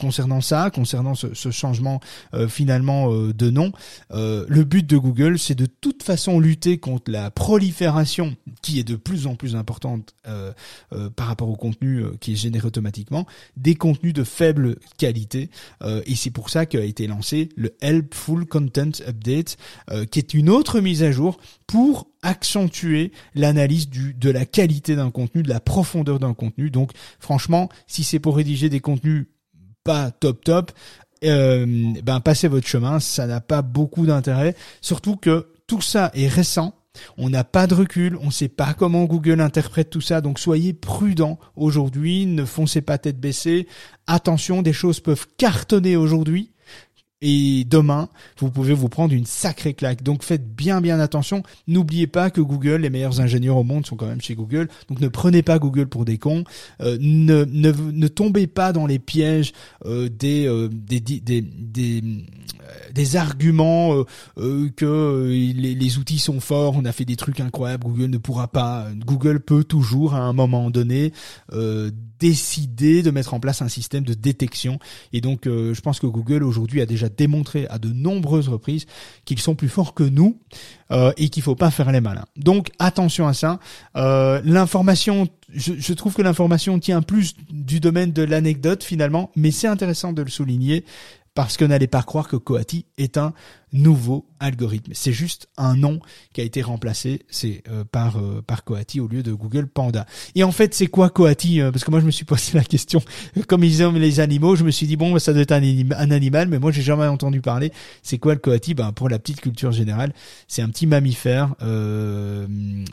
[0.00, 2.00] concernant ça, concernant ce, ce changement
[2.32, 3.72] euh, finalement euh, de nom.
[4.12, 8.84] Euh, le but de Google, c'est de toute façon lutter contre la prolifération qui est
[8.84, 10.14] de plus en plus importante
[11.16, 15.50] par rapport au contenu qui est généré automatiquement, des contenus de faible qualité.
[16.06, 19.58] et c'est pour ça qu'a été lancé le Helpful Content Update,
[20.10, 25.10] qui est une autre mise à jour pour accentuer l'analyse du de la qualité d'un
[25.10, 26.70] contenu, de la profondeur d'un contenu.
[26.70, 29.26] Donc franchement, si c'est pour rédiger des contenus
[29.82, 30.72] pas top top,
[31.24, 34.54] euh, ben passez votre chemin, ça n'a pas beaucoup d'intérêt.
[34.80, 36.74] Surtout que tout ça est récent.
[37.18, 40.38] On n'a pas de recul, on ne sait pas comment Google interprète tout ça, donc
[40.38, 43.66] soyez prudents aujourd'hui, ne foncez pas tête baissée.
[44.06, 46.52] Attention, des choses peuvent cartonner aujourd'hui,
[47.20, 48.08] et demain,
[48.38, 50.02] vous pouvez vous prendre une sacrée claque.
[50.02, 51.42] Donc faites bien bien attention.
[51.66, 54.68] N'oubliez pas que Google, les meilleurs ingénieurs au monde sont quand même chez Google.
[54.88, 56.44] Donc ne prenez pas Google pour des cons.
[56.82, 59.52] Euh, ne, ne, ne tombez pas dans les pièges
[59.86, 61.42] euh, des, euh, des, des, des,
[62.92, 64.04] des, arguments
[64.36, 68.48] que les, les, outils sont forts, on a fait des trucs incroyables, Google ne pourra
[68.48, 68.88] pas.
[69.06, 71.12] Google peut toujours à un moment donné
[72.18, 74.78] décider de mettre en place un système de détection.
[75.12, 78.86] Et donc, je pense que Google aujourd'hui a déjà démontré à de nombreuses reprises
[79.24, 80.38] qu'ils sont plus forts que nous
[80.90, 82.26] euh, et qu'il faut pas faire les malins.
[82.36, 83.58] Donc attention à ça.
[83.96, 89.50] Euh, l'information, je, je, trouve que l'information tient plus du domaine de l'anecdote finalement, mais
[89.50, 90.84] c'est intéressant de le souligner
[91.34, 93.34] parce que n'allez pas croire que Coati est un
[93.72, 94.92] nouveau algorithme.
[94.94, 95.98] C'est juste un nom
[96.32, 100.06] qui a été remplacé c'est euh, par euh, par Coati au lieu de Google Panda.
[100.36, 102.62] Et en fait, c'est quoi Coati euh, Parce que moi, je me suis posé la
[102.62, 103.02] question.
[103.48, 106.48] Comme ils aiment les animaux, je me suis dit bon, ça doit être un, animal,
[106.48, 107.72] mais moi, j'ai jamais entendu parler.
[108.02, 108.74] C'est quoi le Coati?
[108.74, 110.12] Ben pour la petite culture générale,
[110.46, 111.54] c'est un petit mammifère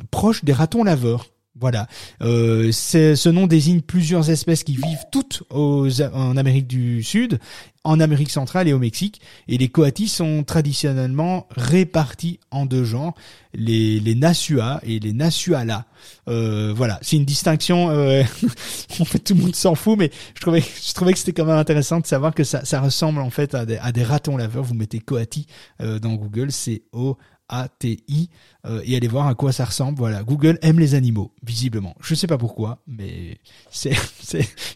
[0.10, 1.28] proche des ratons laveurs.
[1.60, 1.88] Voilà.
[2.22, 7.39] Euh, ce nom désigne plusieurs espèces qui vivent toutes en Amérique du Sud,
[7.84, 9.22] en Amérique centrale et au Mexique.
[9.47, 13.14] Et les coatis sont traditionnellement répartis en deux genres,
[13.54, 15.86] les, les Nasua et les Nasuala.
[16.28, 17.89] Euh, voilà, c'est une distinction.
[17.89, 18.24] Euh,
[18.99, 21.45] en fait, tout le monde s'en fout, mais je trouvais, je trouvais que c'était quand
[21.45, 24.38] même intéressant de savoir que ça, ça ressemble en fait à des, à des ratons
[24.38, 24.64] laveurs.
[24.64, 25.47] Vous mettez coati
[25.82, 27.18] euh, dans Google, c'est O
[27.52, 28.30] a-T-I
[28.66, 29.97] euh, et allez voir à quoi ça ressemble.
[29.97, 31.95] Voilà, Google aime les animaux, visiblement.
[32.02, 33.38] Je sais pas pourquoi, mais
[33.72, 33.95] c'est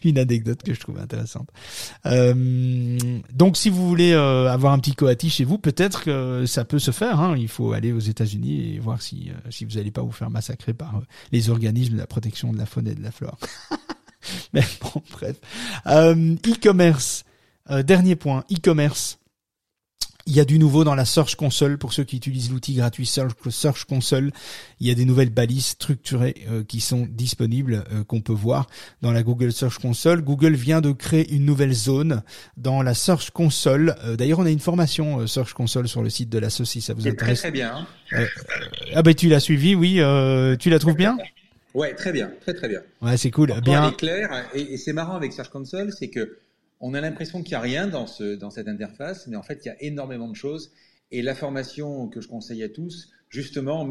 [0.04, 1.48] une anecdote que je trouve intéressante.
[2.04, 2.98] Euh,
[3.32, 6.78] donc, si vous voulez euh, avoir un petit coati chez vous, peut-être que ça peut
[6.78, 7.20] se faire.
[7.20, 7.36] Hein.
[7.36, 10.74] Il faut aller aux États-Unis et voir si si vous n'allez pas vous faire massacrer
[10.74, 11.00] par
[11.32, 13.38] les organismes de la protection de la faune et de la flore.
[14.52, 15.36] mais bon, bref.
[15.86, 17.24] e-commerce.
[17.84, 19.18] dernier point, e-commerce.
[20.28, 23.06] Il y a du nouveau dans la Search Console pour ceux qui utilisent l'outil gratuit
[23.06, 24.32] Search Console.
[24.80, 28.66] Il y a des nouvelles balises structurées euh, qui sont disponibles, euh, qu'on peut voir
[29.02, 30.22] dans la Google Search Console.
[30.22, 32.24] Google vient de créer une nouvelle zone
[32.56, 33.94] dans la Search Console.
[34.04, 36.92] Euh, d'ailleurs, on a une formation Search Console sur le site de la si ça
[36.92, 37.38] vous intéresse.
[37.38, 37.86] Très, très bien.
[38.94, 40.00] ah ben tu l'as suivi, oui.
[40.58, 41.16] tu la trouves bien?
[41.72, 42.80] Ouais, très bien, très très bien.
[43.00, 43.52] Ouais, c'est cool.
[43.60, 43.92] bien.
[43.92, 46.38] clair et, et c'est marrant avec Search Console, c'est que
[46.80, 49.64] on a l'impression qu'il n'y a rien dans, ce, dans cette interface, mais en fait,
[49.64, 50.72] il y a énormément de choses.
[51.10, 53.84] Et la formation que je conseille à tous, justement,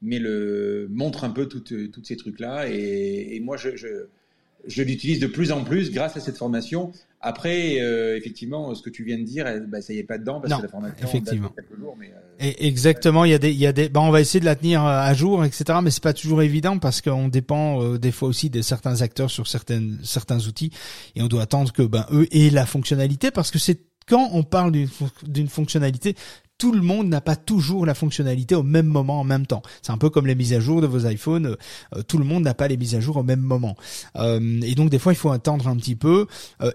[0.00, 2.68] montre un peu toutes, ces trucs-là.
[2.68, 8.74] Et, moi, je l'utilise de plus en plus grâce à cette formation Après, euh, effectivement,
[8.74, 10.68] ce que tu viens de dire, bah, ça y est pas dedans parce que la
[10.68, 11.50] formation effectivement.
[11.50, 11.94] quelques jours.
[11.98, 14.40] Mais, euh, exactement, il y a des, il y a des, bah, on va essayer
[14.40, 15.80] de la tenir euh, à jour, etc.
[15.82, 19.48] Mais c'est pas toujours évident parce qu'on dépend des fois aussi de certains acteurs sur
[19.48, 20.70] certaines, certains outils
[21.14, 24.42] et on doit attendre que ben eux aient la fonctionnalité parce que c'est quand on
[24.42, 26.16] parle d'une fonctionnalité,
[26.60, 29.62] tout le monde n'a pas toujours la fonctionnalité au même moment en même temps.
[29.80, 31.46] C'est un peu comme les mises à jour de vos iPhones.
[31.46, 31.56] Euh,
[31.96, 33.76] euh, tout le monde n'a pas les mises à jour au même moment.
[34.16, 36.26] Euh, et donc des fois il faut attendre un petit peu.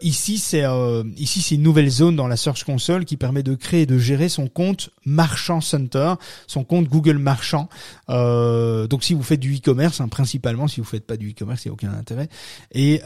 [0.01, 3.99] ici c'est une nouvelle zone dans la Search Console qui permet de créer et de
[3.99, 6.15] gérer son compte Marchand Center,
[6.47, 7.69] son compte Google Marchand.
[8.09, 11.67] donc si vous faites du e-commerce, hein, principalement si vous faites pas du e-commerce, il
[11.67, 12.27] n'y a aucun intérêt.
[12.73, 13.01] Et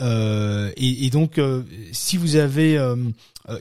[1.12, 1.42] donc
[1.92, 2.80] si vous avez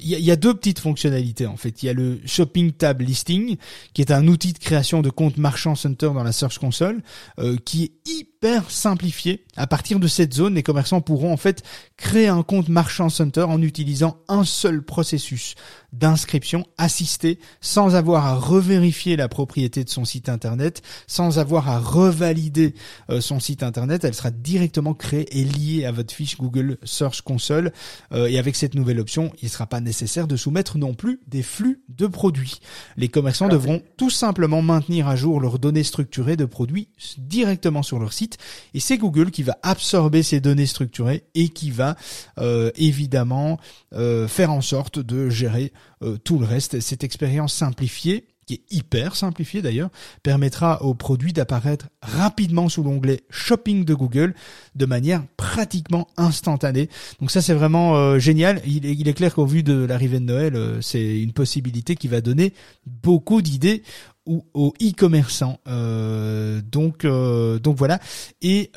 [0.01, 1.83] il y, y, a deux petites fonctionnalités en fait.
[1.83, 3.57] Il y a le Shopping Tab Listing,
[3.95, 7.03] qui est un outil de création de compte marchand center dans la Search Console,
[7.39, 9.45] euh, qui est hyper simplifié.
[9.57, 11.63] À partir de cette zone, les commerçants pourront en fait
[11.97, 15.55] créer un compte marchand center en utilisant un seul processus
[15.93, 21.79] d'inscription assisté sans avoir à revérifier la propriété de son site internet, sans avoir à
[21.79, 22.75] revalider
[23.11, 24.05] euh, son site internet.
[24.05, 27.73] Elle sera directement créée et liée à votre fiche Google Search Console.
[28.13, 31.21] Euh, et avec cette nouvelle option, il ne sera pas nécessaire de soumettre non plus
[31.27, 32.61] des flux de produits.
[32.97, 37.99] Les commerçants devront tout simplement maintenir à jour leurs données structurées de produits directement sur
[37.99, 38.37] leur site.
[38.75, 41.97] Et c'est Google qui va absorber ces données structurées et qui va
[42.39, 43.59] euh, évidemment
[44.29, 45.78] faire en sorte de gérer euh,
[46.25, 46.81] tout le reste.
[46.81, 49.91] Cette expérience simplifiée qui est hyper simplifiée d'ailleurs,
[50.23, 54.35] permettra aux produits d'apparaître rapidement sous l'onglet Shopping de Google
[54.75, 56.89] de manière pratiquement instantanée.
[57.21, 58.63] Donc ça c'est vraiment euh, génial.
[58.67, 61.95] Il est, il est, clair qu'au vu de l'arrivée de Noël, euh, c'est une possibilité
[61.95, 62.55] qui va donner
[62.87, 63.83] beaucoup d'idées
[64.25, 65.59] aux e-commerçants.
[65.67, 67.99] donc donc voilà.
[68.43, 68.71] Et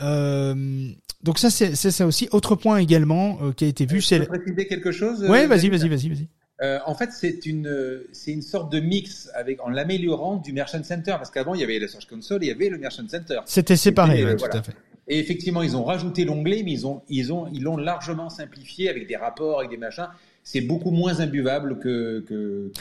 [1.23, 2.29] donc ça c'est ça aussi.
[2.31, 4.25] Autre point également qui a été vu, c'est.
[4.27, 5.21] préciser quelque chose.
[5.23, 6.27] Ouais, vas-y, vas-y, vas-y, vas-y.
[6.61, 10.83] Euh, en fait, c'est une, c'est une sorte de mix avec, en l'améliorant du Merchant
[10.83, 13.07] Center, parce qu'avant, il y avait la Search Console et il y avait le Merchant
[13.07, 13.39] Center.
[13.45, 14.73] C'était séparé, tout à fait.
[15.07, 18.89] Et effectivement, ils ont rajouté l'onglet, mais ils ont, ils ont, ils l'ont largement simplifié
[18.89, 20.07] avec des rapports, avec des machins.
[20.43, 22.71] C'est beaucoup moins imbuvable que, que.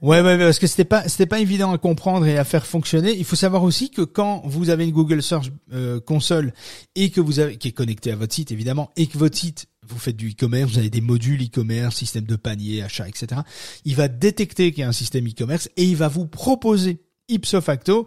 [0.00, 3.12] Ouais, ouais, parce que c'était pas, c'était pas évident à comprendre et à faire fonctionner.
[3.16, 6.52] Il faut savoir aussi que quand vous avez une Google Search euh, Console
[6.94, 9.66] et que vous avez, qui est connecté à votre site évidemment, et que votre site
[9.88, 13.40] vous faites du e-commerce, vous avez des modules e-commerce, système de panier, achat, etc.
[13.84, 17.60] Il va détecter qu'il y a un système e-commerce et il va vous proposer ipso
[17.60, 18.06] facto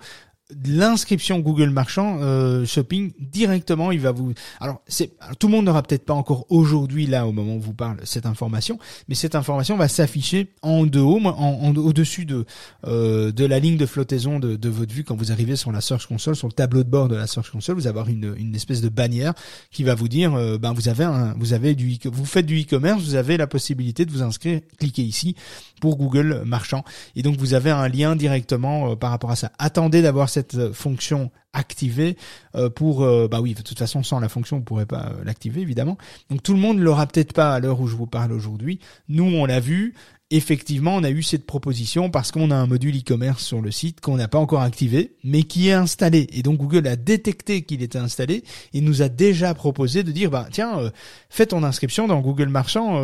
[0.66, 3.92] l'inscription Google Marchand euh, Shopping directement.
[3.92, 4.34] Il va vous.
[4.60, 7.74] Alors c'est tout le monde n'aura peut-être pas encore aujourd'hui là au moment où vous
[7.74, 12.46] parle cette information, mais cette information va s'afficher en de haut, en, au-dessus de
[12.86, 15.82] euh, de la ligne de flottaison de, de, votre vue quand vous arrivez sur la
[15.82, 18.56] Search Console, sur le tableau de bord de la Search Console, vous avez une, une
[18.56, 19.34] espèce de bannière
[19.72, 22.62] qui va vous dire euh, ben vous avez un vous avez du vous faites du
[22.62, 25.36] e-commerce, vous avez la possibilité de vous inscrire, cliquez ici
[25.80, 26.84] pour Google Marchand
[27.16, 29.52] et donc vous avez un lien directement euh, par rapport à ça.
[29.60, 32.18] Attendez d'avoir cette cette fonction activée
[32.56, 35.24] euh, pour euh, bah oui de toute façon sans la fonction vous pourrez pas euh,
[35.24, 35.98] l'activer évidemment.
[36.30, 38.80] Donc tout le monde l'aura peut-être pas à l'heure où je vous parle aujourd'hui.
[39.10, 39.94] Nous on l'a vu
[40.32, 44.02] effectivement, on a eu cette proposition parce qu'on a un module e-commerce sur le site
[44.02, 46.28] qu'on n'a pas encore activé, mais qui est installé.
[46.32, 50.32] Et donc Google a détecté qu'il était installé et nous a déjà proposé de dire,
[50.32, 50.92] bah tiens,
[51.30, 53.02] fais ton inscription dans Google Marchand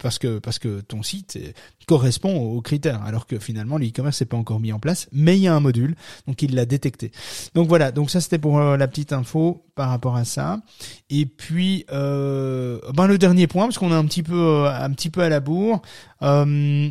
[0.00, 1.38] parce que parce que ton site
[1.90, 5.42] correspond aux critères, alors que finalement l'e-commerce n'est pas encore mis en place, mais il
[5.42, 5.96] y a un module,
[6.28, 7.10] donc il l'a détecté.
[7.56, 10.60] Donc voilà, donc ça c'était pour euh, la petite info par rapport à ça.
[11.10, 14.90] Et puis euh, ben le dernier point, parce qu'on est un petit peu euh, un
[14.92, 15.82] petit peu à la bourre.
[16.22, 16.90] Euh,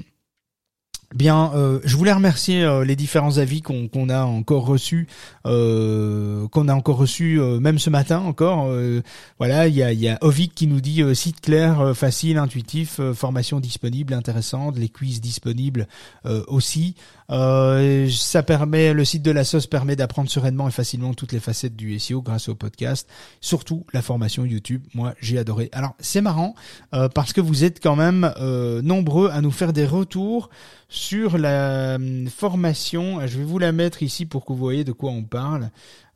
[1.15, 5.07] Bien, euh, je voulais remercier euh, les différents avis qu'on a encore reçus,
[5.47, 8.71] euh, qu'on a encore reçus même ce matin encore.
[9.39, 13.59] voilà, il y a, y a Ovic qui nous dit site clair, facile, intuitif, formation
[13.59, 15.87] disponible, intéressante, les quiz disponibles
[16.47, 16.95] aussi.
[17.29, 21.75] Ça permet, le site de la sauce permet d'apprendre sereinement et facilement toutes les facettes
[21.75, 23.09] du SEO grâce au podcast.
[23.41, 24.83] Surtout la formation YouTube.
[24.93, 25.69] Moi, j'ai adoré.
[25.71, 26.55] Alors, c'est marrant
[26.91, 28.33] parce que vous êtes quand même
[28.83, 30.49] nombreux à nous faire des retours
[30.89, 33.25] sur la hum, formation.
[33.25, 35.69] Je vais vous la mettre ici pour que vous voyez de quoi on parle.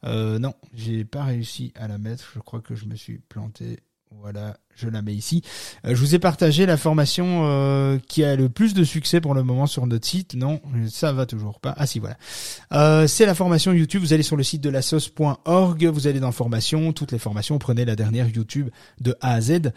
[0.04, 2.32] Euh, non, j'ai pas réussi à la mettre.
[2.34, 3.80] Je crois que je me suis planté.
[4.12, 5.42] Voilà, je la mets ici.
[5.86, 9.34] Euh, je vous ai partagé la formation euh, qui a le plus de succès pour
[9.34, 10.36] le moment sur notre site.
[10.36, 11.74] Non, ça va toujours pas.
[11.78, 12.18] Ah si, voilà.
[12.74, 14.02] Euh, c'est la formation YouTube.
[14.02, 17.60] Vous allez sur le site de la sauce.org, vous allez dans formation, toutes les formations,
[17.60, 18.70] prenez la dernière YouTube
[19.00, 19.72] de A à Z.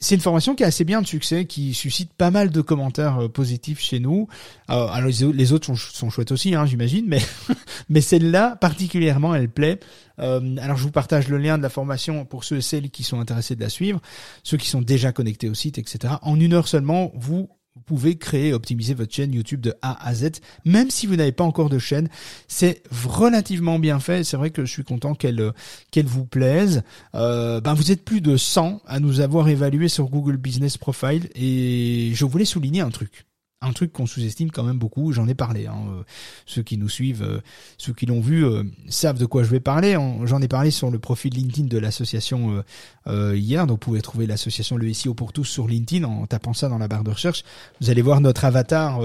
[0.00, 3.30] c'est une formation qui a assez bien de succès, qui suscite pas mal de commentaires
[3.32, 4.28] positifs chez nous.
[4.68, 7.22] alors les autres sont, chouettes aussi, hein, j'imagine, mais
[7.88, 9.80] mais celle-là particulièrement, elle plaît.
[10.18, 13.20] alors je vous partage le lien de la formation pour ceux et celles qui sont
[13.20, 14.00] intéressés de la suivre,
[14.42, 16.14] ceux qui sont déjà connectés au site, etc.
[16.22, 17.48] En une heure seulement, vous
[17.86, 21.32] pouvez créer et optimiser votre chaîne YouTube de A à Z, même si vous n'avez
[21.32, 22.08] pas encore de chaîne.
[22.48, 24.24] C'est relativement bien fait.
[24.24, 25.52] C'est vrai que je suis content qu'elle
[25.90, 26.82] qu'elle vous plaise.
[27.14, 31.28] Euh, ben vous êtes plus de 100 à nous avoir évalué sur Google Business Profile
[31.34, 33.26] et je voulais souligner un truc
[33.64, 35.12] un truc qu'on sous-estime quand même beaucoup.
[35.12, 35.66] J'en ai parlé.
[35.66, 35.76] Hein.
[35.88, 36.02] Euh,
[36.46, 37.40] ceux qui nous suivent, euh,
[37.78, 39.96] ceux qui l'ont vu, euh, savent de quoi je vais parler.
[40.24, 42.62] J'en ai parlé sur le profil LinkedIn de l'association
[43.06, 43.66] hier.
[43.66, 46.78] Donc vous pouvez trouver l'association Le SEO pour tous sur LinkedIn en tapant ça dans
[46.78, 47.44] la barre de recherche.
[47.80, 49.00] Vous allez voir notre avatar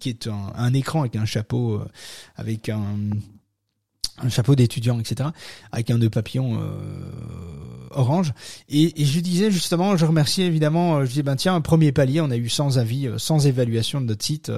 [0.00, 1.80] qui est un, écran avec un chapeau,
[2.36, 3.10] avec un
[4.20, 5.30] un chapeau d'étudiant, etc.,
[5.72, 6.68] avec un nœud papillon euh,
[7.90, 8.32] orange.
[8.68, 12.20] Et, et, je disais justement, je remerciais évidemment, euh, je disais ben tiens, premier palier,
[12.20, 14.52] on a eu sans avis, euh, sans évaluation de notre site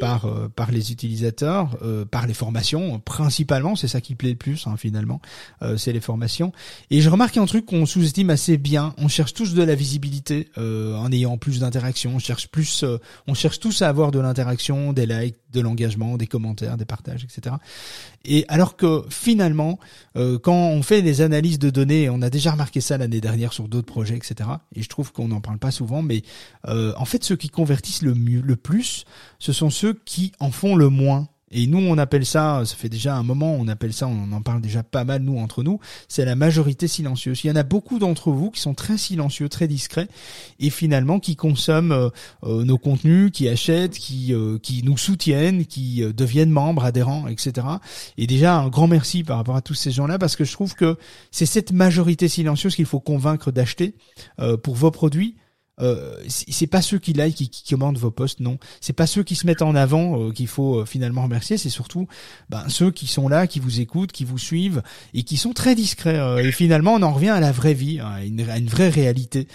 [0.00, 1.78] par par les utilisateurs,
[2.10, 5.20] par les formations principalement, c'est ça qui plaît le plus hein, finalement,
[5.76, 6.52] c'est les formations.
[6.90, 8.94] Et je remarque un truc qu'on sous-estime assez bien.
[8.98, 12.12] On cherche tous de la visibilité en ayant plus d'interactions.
[12.16, 12.84] On cherche plus,
[13.26, 17.24] on cherche tous à avoir de l'interaction, des likes, de l'engagement, des commentaires, des partages,
[17.24, 17.56] etc.
[18.24, 19.78] Et alors que finalement,
[20.16, 23.52] euh, quand on fait des analyses de données, on a déjà remarqué ça l'année dernière
[23.52, 24.48] sur d'autres projets, etc.
[24.74, 26.22] Et je trouve qu'on n'en parle pas souvent, mais
[26.68, 29.04] euh, en fait, ceux qui convertissent le mieux, le plus,
[29.38, 31.28] ce sont ceux qui en font le moins.
[31.52, 34.40] Et nous, on appelle ça, ça fait déjà un moment, on appelle ça, on en
[34.40, 35.78] parle déjà pas mal nous entre nous,
[36.08, 37.44] c'est la majorité silencieuse.
[37.44, 40.08] Il y en a beaucoup d'entre vous qui sont très silencieux, très discrets,
[40.60, 42.08] et finalement qui consomment euh,
[42.44, 47.66] euh, nos contenus, qui achètent, qui euh, qui nous soutiennent, qui deviennent membres, adhérents, etc.
[48.16, 50.74] Et déjà un grand merci par rapport à tous ces gens-là, parce que je trouve
[50.74, 50.96] que
[51.30, 53.94] c'est cette majorité silencieuse qu'il faut convaincre d'acheter
[54.62, 55.36] pour vos produits
[55.80, 58.58] euh, c'est pas ceux qui like, qui, qui commandent vos posts, non.
[58.80, 61.56] C'est pas ceux qui se mettent en avant euh, qu'il faut euh, finalement remercier.
[61.56, 62.08] C'est surtout
[62.50, 64.82] ben, ceux qui sont là, qui vous écoutent, qui vous suivent
[65.14, 66.18] et qui sont très discrets.
[66.18, 68.90] Euh, et finalement, on en revient à la vraie vie, hein, à, une, une, vraie
[68.90, 69.48] réalité.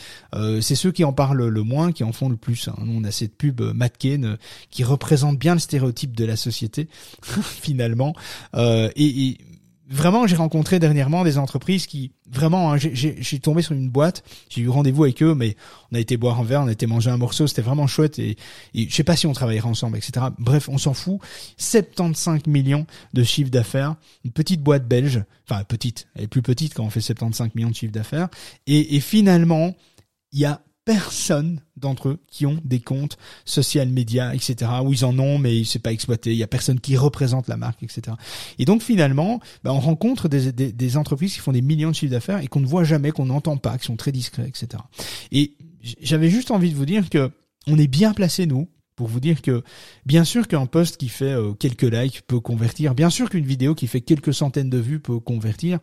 [0.62, 2.68] c'est ceux qui en parlent le moins, qui en font le plus.
[2.68, 2.76] Hein.
[2.80, 4.38] On a cette pub Matken
[4.70, 6.88] qui représente bien le stéréotype de la société
[7.24, 8.16] finalement.
[8.56, 9.38] et, et
[9.90, 14.62] vraiment, j'ai rencontré dernièrement des entreprises qui, vraiment, hein, j'ai tombé sur une boîte, j'ai
[14.62, 15.56] eu rendez-vous avec eux, mais
[15.92, 18.20] on a été boire un verre, on a été manger un morceau, c'était vraiment chouette
[18.20, 18.38] et,
[18.74, 20.28] et je sais pas si on travaillera ensemble, etc.
[20.38, 21.20] Bref, on s'en fout.
[21.58, 26.74] 75 millions de chiffre d'affaires, une petite boîte belge, enfin petite, elle est plus petite
[26.74, 28.28] quand on fait 75 millions de chiffre d'affaires,
[28.66, 29.76] et, et finalement,
[30.34, 34.72] il y a personne d'entre eux qui ont des comptes social media, etc.
[34.86, 36.32] où ils en ont mais c'est pas exploité.
[36.32, 38.16] Il y a personne qui représente la marque, etc.
[38.58, 41.96] Et donc finalement, bah, on rencontre des, des, des, entreprises qui font des millions de
[41.96, 44.82] chiffres d'affaires et qu'on ne voit jamais, qu'on n'entend pas, qui sont très discrets, etc.
[45.34, 45.58] Et
[46.02, 47.32] j'avais juste envie de vous dire que
[47.68, 49.64] on est bien placé nous pour vous dire que
[50.06, 53.76] bien sûr qu'un post qui fait euh, quelques likes peut convertir, bien sûr qu'une vidéo
[53.76, 55.80] qui fait quelques centaines de vues peut convertir,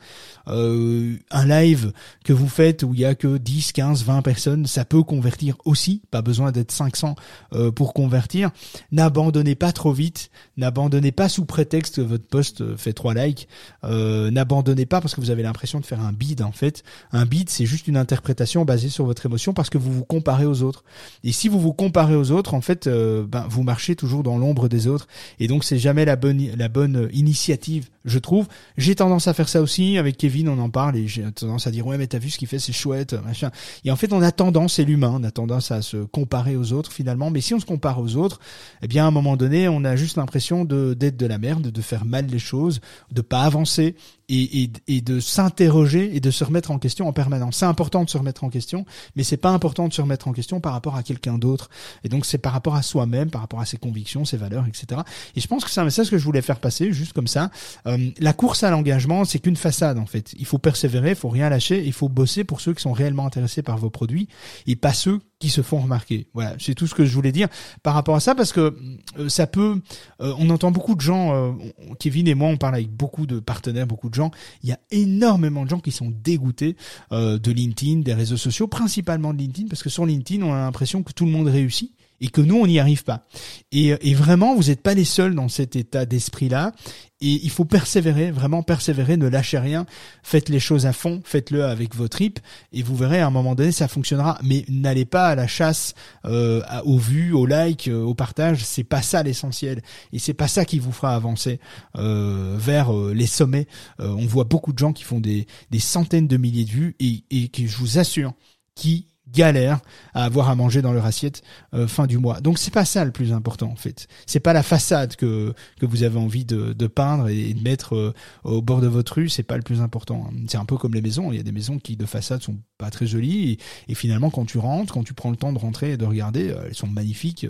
[0.48, 1.92] euh, un live
[2.24, 5.56] que vous faites où il y a que 10, 15, 20 personnes, ça peut convertir
[5.64, 7.14] aussi, pas besoin d'être 500
[7.52, 8.50] euh, pour convertir.
[8.90, 13.48] N'abandonnez pas trop vite, n'abandonnez pas sous prétexte que votre post fait 3 likes,
[13.84, 16.82] n'abandonnez pas parce que vous avez l'impression de faire un bid en fait.
[17.12, 20.46] Un bid c'est juste une interprétation basée sur votre émotion parce que vous vous comparez
[20.46, 20.82] aux autres.
[21.22, 24.38] Et si vous vous comparez aux autres, en fait, euh, ben, vous marchez toujours dans
[24.38, 25.06] l'ombre des autres.
[25.38, 28.46] Et donc c'est jamais la bonne la bonne initiative, je trouve.
[28.76, 31.70] J'ai tendance à faire ça aussi avec Kevin, on en parle et j'ai tendance à
[31.70, 33.50] dire ouais mais t'as vu ce qu'il fait, c'est chouette, machin.
[33.84, 36.72] Et en fait on a tendance, c'est l'humain, on a tendance à se comparer aux
[36.72, 37.30] autres finalement.
[37.30, 38.40] Mais si on se compare aux autres,
[38.82, 41.68] eh bien à un moment donné on a juste l'impression de d'être de la merde,
[41.68, 42.80] de faire mal les choses,
[43.10, 43.96] de pas avancer
[44.28, 47.56] et, et, de s'interroger et de se remettre en question en permanence.
[47.58, 48.86] C'est important de se remettre en question,
[49.16, 51.68] mais c'est pas important de se remettre en question par rapport à quelqu'un d'autre.
[52.04, 55.02] Et donc c'est par rapport à soi-même, par rapport à ses convictions, ses valeurs, etc.
[55.36, 57.50] Et je pense que c'est un message que je voulais faire passer, juste comme ça.
[57.86, 60.34] Euh, la course à l'engagement, c'est qu'une façade en fait.
[60.38, 63.26] Il faut persévérer, il faut rien lâcher, il faut bosser pour ceux qui sont réellement
[63.26, 64.28] intéressés par vos produits
[64.66, 66.26] et pas ceux qui se font remarquer.
[66.32, 67.48] Voilà, c'est tout ce que je voulais dire
[67.82, 68.76] par rapport à ça parce que
[69.18, 69.80] euh, ça peut.
[70.20, 71.34] Euh, on entend beaucoup de gens.
[71.34, 71.52] Euh,
[71.98, 74.30] Kevin et moi, on parle avec beaucoup de partenaires, beaucoup de gens.
[74.62, 76.76] Il y a énormément de gens qui sont dégoûtés
[77.10, 81.02] de LinkedIn, des réseaux sociaux, principalement de LinkedIn, parce que sur LinkedIn, on a l'impression
[81.02, 83.26] que tout le monde réussit et que nous on n'y arrive pas.
[83.72, 86.72] Et, et vraiment, vous n'êtes pas les seuls dans cet état d'esprit-là.
[87.20, 89.86] Et il faut persévérer, vraiment persévérer, ne lâchez rien,
[90.22, 92.38] faites les choses à fond, faites-le avec vos tripes,
[92.72, 94.38] et vous verrez à un moment donné ça fonctionnera.
[94.42, 95.94] Mais n'allez pas à la chasse
[96.26, 98.62] euh, aux vues, aux likes, euh, au partage.
[98.64, 99.80] C'est pas ça l'essentiel,
[100.12, 101.60] et c'est pas ça qui vous fera avancer
[101.96, 103.68] euh, vers euh, les sommets.
[103.98, 107.24] on voit beaucoup de gens qui font des, des centaines de milliers de vues et,
[107.30, 108.34] et je vous assure,
[108.74, 109.80] qui galèrent
[110.12, 112.40] à avoir à manger dans leur assiette euh, fin du mois.
[112.40, 114.06] Donc c'est pas ça le plus important en fait.
[114.26, 117.94] C'est pas la façade que que vous avez envie de, de peindre et de mettre
[117.94, 118.14] euh,
[118.44, 120.30] au bord de votre rue, c'est pas le plus important.
[120.48, 121.32] C'est un peu comme les maisons.
[121.32, 123.58] Il y a des maisons qui de façade sont pas très jolies
[123.88, 126.50] et, finalement quand tu rentres, quand tu prends le temps de rentrer et de regarder,
[126.50, 127.46] euh, elles sont magnifiques,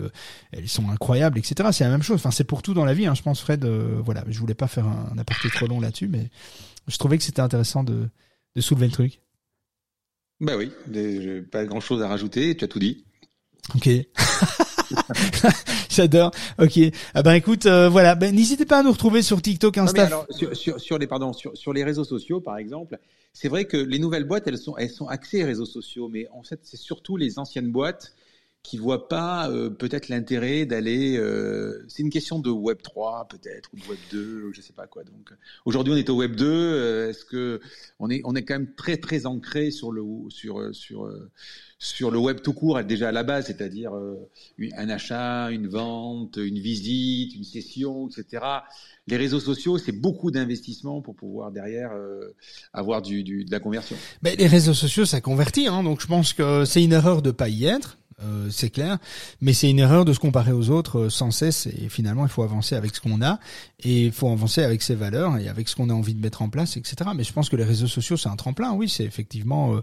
[0.51, 1.69] elles sont incroyables, etc.
[1.71, 2.17] C'est la même chose.
[2.17, 3.05] Enfin c'est pour tout dans la vie.
[3.05, 3.15] Hein.
[3.15, 3.65] Je pense Fred.
[3.65, 6.29] voilà, je voulais pas faire un, un aparté trop long là-dessus, mais
[6.87, 8.09] je trouvais que c'était intéressant de
[8.55, 9.19] de soulever le truc.
[10.41, 10.71] Ben oui,
[11.51, 13.05] pas grand chose à rajouter, tu as tout dit.
[13.73, 13.89] Ok.
[15.89, 16.31] J'adore.
[16.59, 16.79] Ok.
[17.13, 18.15] Ah ben écoute, euh, voilà.
[18.15, 20.05] Ben n'hésitez pas à nous retrouver sur TikTok, Insta.
[20.05, 22.99] alors, sur, sur, les pardon, sur, sur les réseaux sociaux, par exemple,
[23.33, 26.43] c'est vrai que les nouvelles boîtes, elles sont elles sont axées réseaux sociaux, mais en
[26.43, 28.13] fait, c'est surtout les anciennes boîtes
[28.65, 31.17] qui voient pas euh, peut-être l'intérêt d'aller.
[31.17, 34.87] Euh, c'est une question de Web 3 peut-être ou de Web 2, je sais pas
[34.87, 35.03] quoi.
[35.03, 35.31] Donc
[35.65, 36.45] aujourd'hui on est au Web 2.
[36.47, 37.61] Euh, est-ce que
[37.99, 41.11] on est on est quand même très très ancré sur le sur sur
[41.77, 46.57] sur le web tout court déjà à la base, c'est-à-dire un achat, une vente, une
[46.57, 48.43] visite, une session, etc.
[49.07, 51.91] Les réseaux sociaux, c'est beaucoup d'investissement pour pouvoir derrière
[52.73, 53.97] avoir du, du, de la conversion.
[54.23, 57.31] Mais les réseaux sociaux, ça convertit, hein, donc je pense que c'est une erreur de
[57.31, 57.97] pas y être.
[58.23, 58.97] Euh, c'est clair,
[59.41, 61.67] mais c'est une erreur de se comparer aux autres euh, sans cesse.
[61.67, 63.39] Et finalement, il faut avancer avec ce qu'on a,
[63.83, 66.41] et il faut avancer avec ses valeurs et avec ce qu'on a envie de mettre
[66.41, 67.09] en place, etc.
[67.13, 68.71] Mais je pense que les réseaux sociaux, c'est un tremplin.
[68.71, 69.81] Oui, c'est effectivement,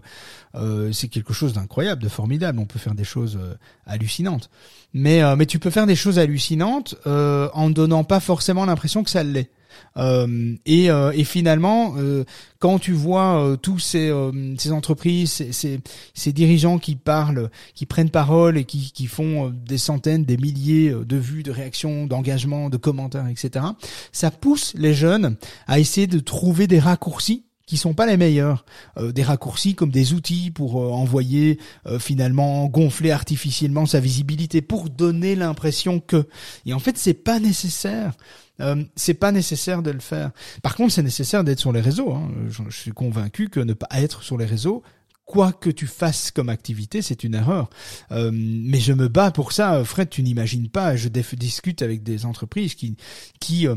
[0.55, 2.57] euh, c'est quelque chose d'incroyable, de formidable.
[2.57, 3.39] On peut faire des choses
[3.85, 4.49] hallucinantes.
[4.95, 9.23] Mais mais tu peux faire des choses hallucinantes en donnant pas forcément l'impression que ça
[9.23, 9.49] l'est.
[9.97, 12.23] Euh, et, euh, et, finalement, euh,
[12.59, 14.11] quand tu vois tous ces,
[14.57, 15.79] ces entreprises, ces,
[16.13, 20.91] ces, dirigeants qui parlent, qui prennent parole et qui, qui font des centaines, des milliers
[20.91, 23.65] de vues, de réactions, d'engagements, de commentaires, etc.,
[24.11, 25.35] ça pousse les jeunes
[25.67, 28.65] à essayer de trouver des raccourcis qui sont pas les meilleurs,
[29.01, 31.59] des raccourcis comme des outils pour envoyer
[31.97, 36.27] finalement gonfler artificiellement sa visibilité pour donner l'impression que
[36.65, 38.13] et en fait c'est pas nécessaire
[38.59, 40.31] euh, c'est pas nécessaire de le faire.
[40.61, 42.13] Par contre, c'est nécessaire d'être sur les réseaux.
[42.13, 42.29] Hein.
[42.49, 44.83] Je, suis convaincu que ne pas être sur les réseaux,
[45.25, 47.69] quoi que tu fasses comme activité, c'est une erreur.
[48.11, 50.09] Euh, mais je me bats pour ça, Fred.
[50.09, 50.95] Tu n'imagines pas.
[50.95, 52.95] Je discute avec des entreprises qui
[53.39, 53.67] qui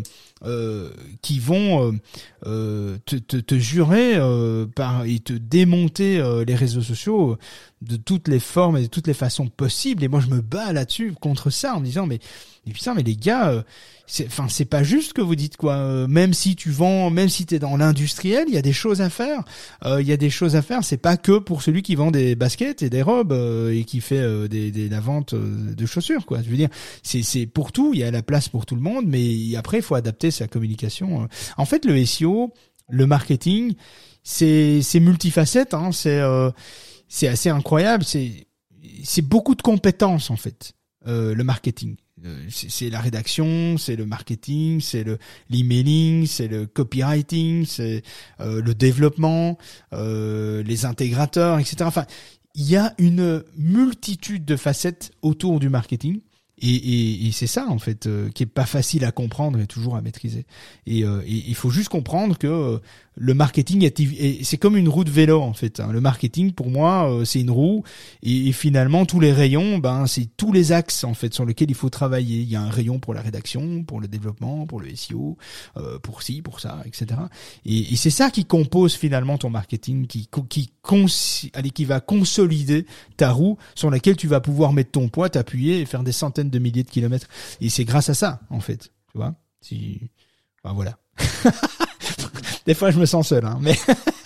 [0.44, 0.90] euh,
[1.22, 1.98] qui vont
[2.42, 4.18] te, te, te, jurer
[4.74, 7.38] par et te démonter les réseaux sociaux
[7.86, 10.04] de toutes les formes et de toutes les façons possibles.
[10.04, 12.18] Et moi, je me bats là-dessus contre ça en me disant mais
[12.66, 13.64] et putain, mais les gars,
[14.06, 17.28] c'est enfin c'est pas juste que vous dites quoi euh, même si tu vends même
[17.28, 19.42] si tu es dans l'industriel il y a des choses à faire.
[19.84, 20.84] Euh, il y a des choses à faire.
[20.84, 24.00] C'est pas que pour celui qui vend des baskets et des robes euh, et qui
[24.00, 26.40] fait des, des la vente de chaussures quoi.
[26.42, 26.68] Je veux dire
[27.02, 27.90] c'est c'est pour tout.
[27.94, 30.46] Il y a la place pour tout le monde mais après il faut adapter sa
[30.46, 32.52] communication en fait le SEO
[32.88, 33.74] le marketing
[34.22, 36.20] c'est c'est multifacette hein, c'est
[37.08, 38.46] c'est assez incroyable c'est
[39.04, 40.72] c'est beaucoup de compétences en fait
[41.04, 45.18] le marketing euh, c'est la rédaction, c'est le marketing, c'est le
[45.50, 48.02] l'emailing, c'est le copywriting, c'est
[48.40, 49.58] euh, le développement,
[49.92, 51.76] euh, les intégrateurs, etc.
[51.82, 52.06] Enfin,
[52.54, 56.20] il y a une multitude de facettes autour du marketing.
[56.60, 59.96] Et, et, et c'est ça en fait qui est pas facile à comprendre et toujours
[59.96, 60.46] à maîtriser.
[60.86, 62.80] Et, et il faut juste comprendre que
[63.16, 65.80] le marketing est, c'est comme une roue de vélo en fait.
[65.80, 65.88] Hein.
[65.90, 67.82] Le marketing pour moi euh, c'est une roue
[68.22, 71.74] et, finalement tous les rayons ben c'est tous les axes en fait sur lesquels il
[71.74, 72.40] faut travailler.
[72.40, 75.38] Il y a un rayon pour la rédaction, pour le développement, pour le SEO,
[75.78, 77.20] euh, pour ci, pour ça, etc.
[77.64, 80.70] Et, et c'est ça qui compose finalement ton marketing, qui qui
[81.54, 82.86] allez, qui va consolider
[83.16, 86.45] ta roue sur laquelle tu vas pouvoir mettre ton poids, t'appuyer et faire des centaines
[86.50, 87.28] de milliers de kilomètres.
[87.60, 89.34] Et c'est grâce à ça en fait, tu vois.
[89.60, 90.10] Si,
[90.64, 90.98] ben voilà.
[92.66, 93.76] des fois je me sens seul, hein, mais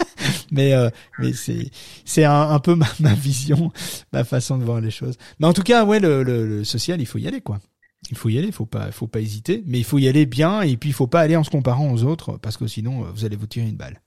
[0.51, 1.71] mais euh, mais c'est
[2.05, 3.73] c'est un, peu ma, vision,
[4.13, 5.17] ma façon de voir les choses.
[5.39, 7.61] Mais en tout cas, ouais, le, le, social, il faut y aller, quoi.
[8.11, 10.25] Il faut y aller, il faut pas, faut pas hésiter, mais il faut y aller
[10.27, 13.05] bien et puis il faut pas aller en se comparant aux autres parce que sinon
[13.05, 14.01] euh, vous allez vous tirer une balle.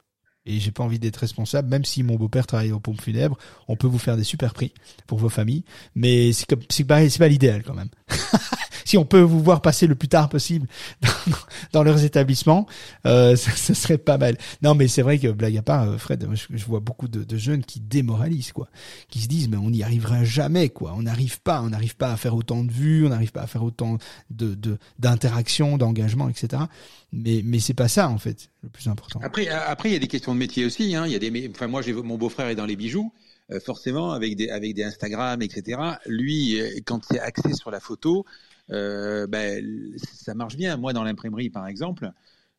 [0.45, 3.37] Et j'ai pas envie d'être responsable, même si mon beau-père travaille aux pompes funèbres,
[3.67, 4.73] on peut vous faire des super prix
[5.07, 5.63] pour vos familles,
[5.95, 7.89] mais c'est c'est pas l'idéal quand même.
[8.85, 10.67] si on peut vous voir passer le plus tard possible
[11.73, 12.67] dans, leurs établissements,
[13.05, 14.37] euh, serait pas mal.
[14.61, 17.37] Non, mais c'est vrai que blague à part, euh, Fred, je, vois beaucoup de, de,
[17.37, 18.67] jeunes qui démoralisent, quoi,
[19.09, 20.93] qui se disent mais on n'y arrivera jamais, quoi.
[20.95, 23.47] On n'arrive pas, on n'arrive pas à faire autant de vues, on n'arrive pas à
[23.47, 23.97] faire autant
[24.29, 26.63] de d'interactions, d'engagement, etc.
[27.11, 29.19] Mais mais c'est pas ça en fait le plus important.
[29.23, 30.95] Après après il y a des questions de métier aussi.
[30.95, 31.07] Hein.
[31.07, 33.11] Y a des enfin moi mon beau-frère est dans les bijoux.
[33.51, 35.77] Euh, forcément avec des avec des Instagram etc.
[36.05, 40.77] Lui quand c'est axé sur la photo, euh, ben, ça marche bien.
[40.77, 42.11] Moi, dans l'imprimerie, par exemple,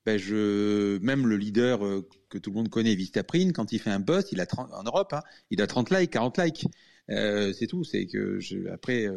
[0.07, 3.90] ben, je, même le leader euh, que tout le monde connaît, Vistaprint, quand il fait
[3.90, 6.66] un post, il a 30, en Europe, hein, il a 30 likes, 40 likes.
[7.09, 7.84] c'est tout.
[7.84, 9.09] C'est que je, après,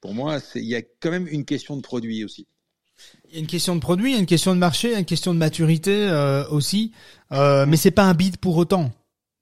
[0.00, 2.46] pour moi, il y a quand même une question de produit aussi.
[3.28, 4.92] Il y a une question de produit, il y a une question de marché, il
[4.92, 6.10] y a une question de maturité
[6.50, 6.92] aussi,
[7.32, 8.92] euh, mais c'est pas un bid pour autant.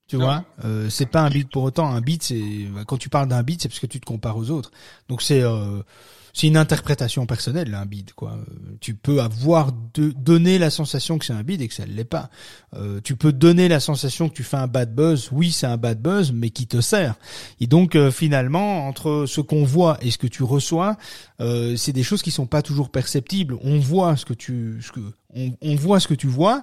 [0.07, 1.91] Tu vois, euh, c'est pas un beat pour autant.
[1.91, 2.43] Un beat, c'est
[2.87, 4.71] quand tu parles d'un beat, c'est parce que tu te compares aux autres.
[5.09, 5.83] Donc c'est euh,
[6.35, 8.13] c'est une interprétation personnelle, un beat.
[8.13, 8.37] Quoi.
[8.81, 11.93] Tu peux avoir de, donner la sensation que c'est un beat et que ça ne
[11.93, 12.29] l'est pas.
[12.75, 15.29] Euh, tu peux donner la sensation que tu fais un bad buzz.
[15.31, 17.15] Oui, c'est un bad buzz, mais qui te sert.
[17.61, 20.97] Et donc euh, finalement, entre ce qu'on voit et ce que tu reçois,
[21.41, 23.57] euh, c'est des choses qui sont pas toujours perceptibles.
[23.63, 25.01] On voit ce que tu, ce que
[25.35, 26.63] on, on voit ce que tu vois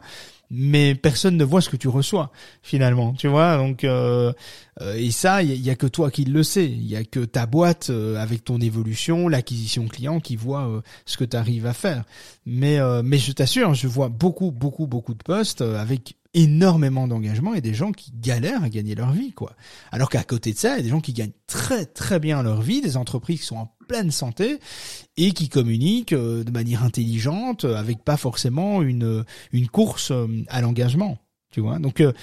[0.54, 2.30] mais personne ne voit ce que tu reçois
[2.62, 3.56] finalement, tu vois.
[3.56, 4.34] Donc euh,
[4.82, 6.66] euh et ça, il y, a que toi qui le sais.
[6.66, 11.16] Il y a que ta boîte euh, avec ton évolution, l'acquisition client qui voit ce
[11.16, 12.04] que tu arrives à faire.
[12.46, 17.62] Mais mais je t'assure, je vois beaucoup beaucoup beaucoup de postes avec énormément d'engagement et
[17.62, 19.54] des gens qui galèrent à gagner leur vie, quoi.
[19.92, 22.42] Alors qu'à côté de ça, il y a des gens qui gagnent très très bien
[22.44, 24.60] leur vie, des entreprises qui sont en pleine santé
[25.18, 30.62] et qui communiquent euh, de manière intelligente, avec pas forcément une une course euh, à
[30.62, 31.18] l'engagement,
[31.52, 31.80] tu vois.
[31.80, 32.14] Donc euh,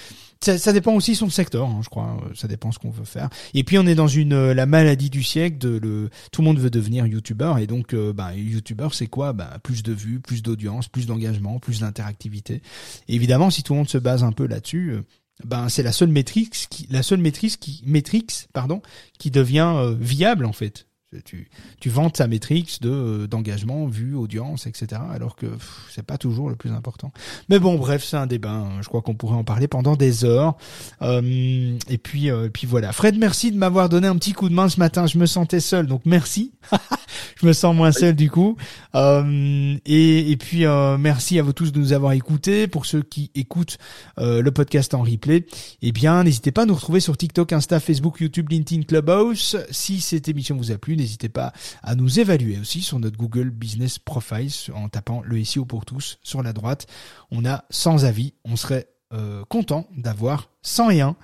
[0.41, 2.17] ça, ça, dépend aussi son secteur, hein, je crois.
[2.35, 3.29] Ça dépend ce qu'on veut faire.
[3.55, 6.47] Et puis on est dans une euh, la maladie du siècle de le tout le
[6.47, 9.33] monde veut devenir youtubeur et donc euh, bah, youtubeur c'est quoi?
[9.33, 12.63] Bah, plus de vues, plus d'audience, plus d'engagement, plus d'interactivité.
[13.09, 15.03] Évidemment, si tout le monde se base un peu là-dessus, euh,
[15.45, 18.83] ben c'est la seule métrique qui la seule maîtrise qui métrique pardon
[19.19, 20.88] qui devient euh, viable en fait
[21.25, 21.49] tu,
[21.81, 25.01] tu vantes ta métrique de euh, d'engagement, vue, audience, etc.
[25.11, 25.47] Alors que
[25.91, 27.13] c'est pas toujours le plus important.
[27.49, 28.53] Mais bon, bref, c'est un débat.
[28.53, 28.83] Hein.
[28.83, 30.57] Je crois qu'on pourrait en parler pendant des heures.
[31.01, 32.93] Euh, et puis, euh, puis voilà.
[32.93, 35.07] Fred, merci de m'avoir donné un petit coup de main ce matin.
[35.07, 36.53] Je me sentais seul, donc merci.
[37.41, 38.57] je me sens moins seul du coup.
[38.95, 40.65] Euh, et, et puis
[40.99, 42.67] merci à vous tous de nous avoir écoutés.
[42.67, 43.79] Pour ceux qui écoutent
[44.19, 45.47] le podcast en replay,
[45.81, 49.57] eh bien, n'hésitez pas à nous retrouver sur TikTok, Insta, Facebook, YouTube, LinkedIn, Clubhouse.
[49.71, 53.51] Si cette émission vous a plu n'hésitez pas à nous évaluer aussi sur notre Google
[53.51, 56.87] Business Profile en tapant le SEO pour tous sur la droite.
[57.31, 61.17] On a 100 avis, on serait euh, content d'avoir 101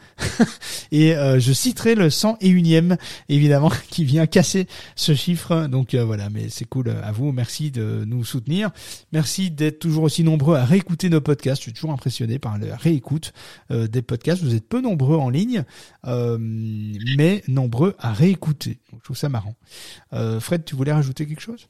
[0.91, 2.97] et euh, je citerai le 101e
[3.29, 4.67] évidemment qui vient casser
[4.97, 5.67] ce chiffre.
[5.67, 7.31] Donc euh, voilà mais c'est cool à vous.
[7.31, 8.71] Merci de nous soutenir.
[9.13, 11.61] Merci d'être toujours aussi nombreux à réécouter nos podcasts.
[11.61, 13.35] Je suis toujours impressionné par la réécoute
[13.69, 14.43] des podcasts.
[14.43, 15.65] Vous êtes peu nombreux en ligne
[16.07, 18.79] mais nombreux à réécouter.
[18.95, 19.57] Je trouve ça marrant.
[20.41, 21.69] Fred tu voulais rajouter quelque chose?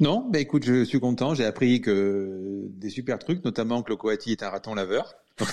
[0.00, 1.34] Non, bah écoute, je suis content.
[1.34, 5.14] J'ai appris que des super trucs, notamment que le Coati est un raton laveur.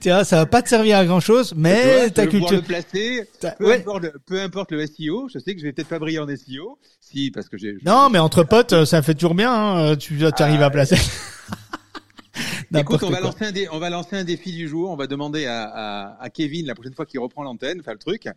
[0.00, 2.56] Tiens, ça va pas te servir à grand chose, mais ta culture.
[2.56, 3.28] Le placer,
[3.58, 6.18] peu, importe le, peu importe le SEO, je sais que je vais peut-être pas briller
[6.18, 7.76] en SEO, si parce que j'ai.
[7.84, 9.52] Non, mais entre potes, ça fait toujours bien.
[9.52, 10.96] Hein, tu arrives à ah, placer.
[12.76, 14.90] Écoute, on va lancer un on va lancer un défi du jour.
[14.90, 17.98] On va demander à, à, à Kevin la prochaine fois qu'il reprend l'antenne, enfin le
[17.98, 18.28] truc,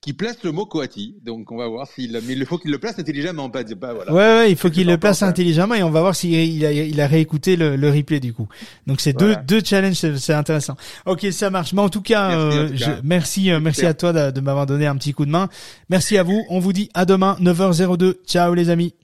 [0.00, 1.16] qui place le mot Coati.
[1.24, 4.12] Donc on va voir s'il, mais il faut qu'il le place intelligemment, pas, pas voilà.
[4.12, 6.72] Ouais, ouais, il faut qu'il le place intelligemment et on va voir s'il il a,
[6.72, 8.48] il a réécouté le, le replay du coup.
[8.86, 10.76] Donc c'est deux, deux challenges, c'est intéressant.
[11.06, 11.72] Ok, ça marche.
[11.74, 14.66] Mais en tout cas, merci, euh, Je, merci, euh, merci à toi de, de m'avoir
[14.66, 15.48] donné un petit coup de main.
[15.90, 16.42] Merci à vous.
[16.48, 18.14] On vous dit à demain 9h02.
[18.26, 18.94] Ciao les amis.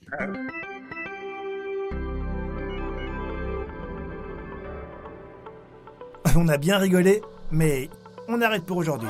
[6.35, 7.21] On a bien rigolé,
[7.51, 7.89] mais
[8.27, 9.09] on arrête pour aujourd'hui.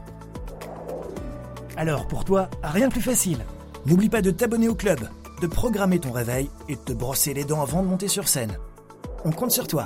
[1.77, 3.39] Alors pour toi, rien de plus facile.
[3.85, 4.99] N'oublie pas de t'abonner au club,
[5.41, 8.57] de programmer ton réveil et de te brosser les dents avant de monter sur scène.
[9.25, 9.85] On compte sur toi.